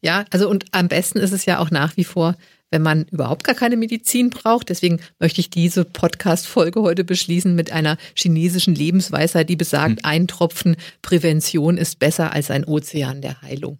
Ja, 0.00 0.24
also 0.30 0.50
und 0.50 0.66
am 0.72 0.88
besten 0.88 1.18
ist 1.18 1.32
es 1.32 1.46
ja 1.46 1.58
auch 1.58 1.70
nach 1.70 1.96
wie 1.96 2.04
vor, 2.04 2.36
wenn 2.70 2.82
man 2.82 3.04
überhaupt 3.10 3.44
gar 3.44 3.54
keine 3.54 3.76
Medizin 3.76 4.30
braucht. 4.30 4.68
Deswegen 4.68 5.00
möchte 5.20 5.40
ich 5.40 5.50
diese 5.50 5.84
Podcast-Folge 5.84 6.80
heute 6.82 7.04
beschließen 7.04 7.54
mit 7.54 7.70
einer 7.70 7.98
chinesischen 8.16 8.74
Lebensweisheit, 8.74 9.48
die 9.48 9.56
besagt, 9.56 9.96
mhm. 9.96 10.04
ein 10.04 10.26
Tropfen 10.26 10.76
Prävention 11.02 11.76
ist 11.76 11.98
besser 11.98 12.32
als 12.32 12.50
ein 12.50 12.64
Ozean 12.64 13.20
der 13.20 13.42
Heilung. 13.42 13.78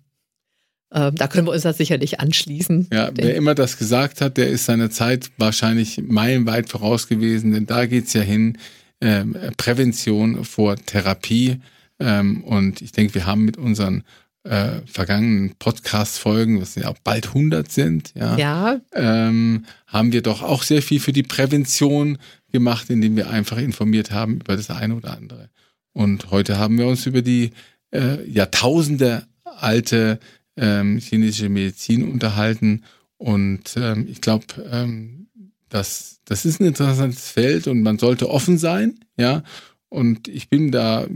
Äh, 0.93 1.11
da 1.13 1.27
können 1.27 1.47
wir 1.47 1.53
uns 1.53 1.63
das 1.63 1.79
sicherlich 1.79 2.21
anschließen. 2.21 2.89
Ja, 2.93 3.11
wer 3.15 3.35
immer 3.35 3.55
das 3.55 3.79
gesagt 3.79 4.21
hat, 4.21 4.37
der 4.37 4.49
ist 4.49 4.67
seiner 4.67 4.91
Zeit 4.91 5.31
wahrscheinlich 5.39 6.01
meilenweit 6.03 6.69
voraus 6.69 7.09
gewesen, 7.09 7.53
denn 7.53 7.67
da 7.67 7.87
geht's 7.87 8.13
ja 8.13 8.21
hin, 8.21 8.59
ähm, 9.01 9.37
Prävention 9.57 10.45
vor 10.45 10.77
Therapie. 10.77 11.61
Ähm, 11.99 12.45
und 12.45 12.83
ich 12.83 12.93
denke, 12.93 13.15
wir 13.15 13.27
haben 13.27 13.45
mit 13.45 13.57
unseren 13.57 14.05
äh, 14.45 14.81
vergangenen 14.87 15.55
Podcast-Folgen, 15.59 16.61
was 16.61 16.75
ja 16.75 16.89
auch 16.89 16.99
bald 17.05 17.29
100 17.29 17.71
sind, 17.71 18.13
ja, 18.15 18.37
ja. 18.37 18.81
Ähm, 18.93 19.65
haben 19.87 20.13
wir 20.13 20.23
doch 20.23 20.43
auch 20.43 20.63
sehr 20.63 20.83
viel 20.83 21.01
für 21.01 21.13
die 21.13 21.23
Prävention 21.23 22.19
gemacht, 22.53 22.91
indem 22.91 23.17
wir 23.17 23.31
einfach 23.31 23.59
informiert 23.59 24.11
haben 24.11 24.41
über 24.41 24.57
das 24.57 24.69
eine 24.69 24.97
oder 24.97 25.17
andere. 25.17 25.49
Und 25.93 26.31
heute 26.31 26.59
haben 26.59 26.77
wir 26.77 26.87
uns 26.87 27.07
über 27.07 27.23
die 27.23 27.53
äh, 27.93 28.29
Jahrtausende 28.29 29.25
alte 29.45 30.19
ähm, 30.57 30.99
chinesische 30.99 31.49
Medizin 31.49 32.11
unterhalten. 32.11 32.85
Und 33.17 33.75
ähm, 33.77 34.07
ich 34.11 34.21
glaube, 34.21 34.47
ähm, 34.71 35.29
das, 35.69 36.21
das 36.25 36.45
ist 36.45 36.61
ein 36.61 36.67
interessantes 36.67 37.31
Feld 37.31 37.67
und 37.67 37.83
man 37.83 37.99
sollte 37.99 38.29
offen 38.29 38.59
sein, 38.59 39.01
ja. 39.17 39.43
Und 39.89 40.27
ich 40.29 40.49
bin 40.49 40.71
da 40.71 41.07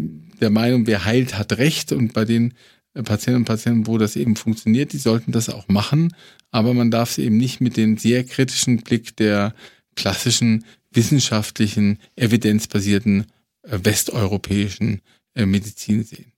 der 0.41 0.51
Meinung, 0.51 0.87
wer 0.87 1.07
heilt, 1.07 1.39
hat 1.39 1.57
Recht. 1.57 1.93
Und 1.93 2.13
bei 2.13 2.27
den 2.27 2.53
äh, 2.95 3.03
Patienten 3.03 3.41
und 3.41 3.45
Patienten, 3.47 3.87
wo 3.87 3.97
das 3.97 4.17
eben 4.17 4.37
funktioniert, 4.37 4.93
die 4.93 4.99
sollten 4.99 5.33
das 5.33 5.49
auch 5.49 5.69
machen. 5.69 6.15
Aber 6.51 6.75
man 6.75 6.91
darf 6.91 7.13
es 7.13 7.19
eben 7.19 7.39
nicht 7.39 7.61
mit 7.61 7.77
dem 7.77 7.97
sehr 7.97 8.25
kritischen 8.25 8.79
Blick 8.79 9.17
der 9.17 9.55
klassischen 9.95 10.65
wissenschaftlichen, 10.93 11.99
evidenzbasierten 12.17 13.27
äh, 13.63 13.79
westeuropäischen 13.83 15.01
äh, 15.35 15.47
Medizin 15.47 16.05
sehen. 16.05 16.33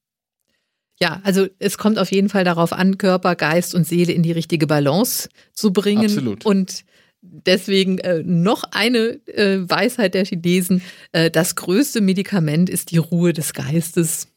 Ja, 1.00 1.20
also 1.22 1.46
es 1.58 1.78
kommt 1.78 1.98
auf 1.98 2.10
jeden 2.10 2.28
Fall 2.28 2.44
darauf 2.44 2.72
an, 2.72 2.98
Körper, 2.98 3.36
Geist 3.36 3.74
und 3.74 3.86
Seele 3.86 4.12
in 4.12 4.22
die 4.22 4.32
richtige 4.32 4.66
Balance 4.66 5.28
zu 5.52 5.72
bringen. 5.72 6.06
Absolut. 6.06 6.44
Und 6.44 6.84
deswegen 7.22 7.98
äh, 7.98 8.22
noch 8.24 8.64
eine 8.72 9.20
äh, 9.26 9.68
Weisheit 9.68 10.14
der 10.14 10.24
Chinesen. 10.24 10.82
Äh, 11.12 11.30
das 11.30 11.54
größte 11.54 12.00
Medikament 12.00 12.68
ist 12.68 12.90
die 12.90 12.98
Ruhe 12.98 13.32
des 13.32 13.52
Geistes. 13.52 14.28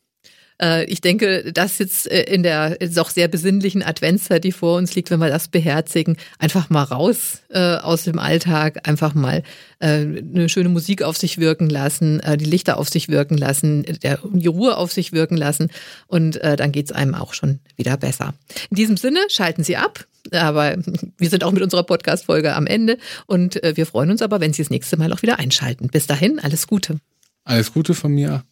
Äh, 0.62 0.86
ich 0.86 1.02
denke, 1.02 1.52
das 1.52 1.80
jetzt 1.80 2.10
äh, 2.10 2.24
in 2.24 2.43
der 2.43 2.78
doch 2.78 3.10
sehr 3.10 3.28
besinnlichen 3.28 3.84
Adventszeit, 3.84 4.43
die 4.43 4.52
vor 4.52 4.78
uns 4.78 4.95
liegt, 4.95 5.10
wenn 5.12 5.19
wir 5.19 5.30
das 5.30 5.47
beherzigen, 5.47 6.17
einfach 6.39 6.69
mal 6.69 6.84
raus 6.84 7.41
äh, 7.50 7.76
aus 7.76 8.04
dem 8.04 8.19
Alltag, 8.19 8.88
einfach 8.88 9.13
mal 9.13 9.43
eine 9.84 10.47
schöne 10.47 10.69
Musik 10.69 11.02
auf 11.02 11.17
sich 11.17 11.39
wirken 11.39 11.67
lassen, 11.67 12.21
die 12.36 12.45
Lichter 12.45 12.78
auf 12.78 12.88
sich 12.88 13.10
wirken 13.10 13.36
lassen, 13.36 13.84
die 13.84 14.45
Ruhe 14.47 14.78
auf 14.78 14.91
sich 14.91 15.12
wirken 15.12 15.36
lassen 15.36 15.71
und 16.06 16.39
dann 16.39 16.71
geht's 16.71 16.91
einem 16.91 17.15
auch 17.15 17.34
schon 17.34 17.62
wieder 17.78 17.97
besser. 17.97 18.36
In 18.69 18.76
diesem 18.76 18.95
Sinne, 18.95 19.21
schalten 19.30 19.63
Sie 19.63 19.78
ab. 19.78 20.06
Aber 20.30 20.78
wir 21.17 21.30
sind 21.32 21.43
auch 21.43 21.52
mit 21.52 21.63
unserer 21.63 21.82
Podcast-Folge 21.82 22.54
am 22.54 22.67
Ende 22.67 23.00
und 23.26 23.56
wir 23.56 23.88
freuen 23.88 24.12
uns 24.12 24.21
aber, 24.21 24.39
wenn 24.39 24.54
Sie 24.54 24.62
das 24.62 24.69
nächste 24.69 24.97
Mal 24.97 25.12
auch 25.13 25.24
wieder 25.24 25.39
einschalten. 25.39 25.88
Bis 25.88 26.06
dahin, 26.06 26.38
alles 26.38 26.67
Gute. 26.67 27.00
Alles 27.43 27.74
Gute 27.74 27.95
von 27.95 28.12
mir. 28.12 28.43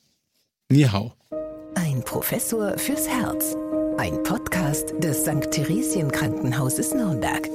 Ni 0.67 0.85
hao. 0.85 1.13
Ein 1.81 2.03
Professor 2.03 2.77
fürs 2.77 3.07
Herz. 3.07 3.55
Ein 3.97 4.21
Podcast 4.23 4.93
des 5.01 5.21
St. 5.21 5.49
Theresien 5.49 6.11
Krankenhauses 6.11 6.93
Nürnberg. 6.93 7.47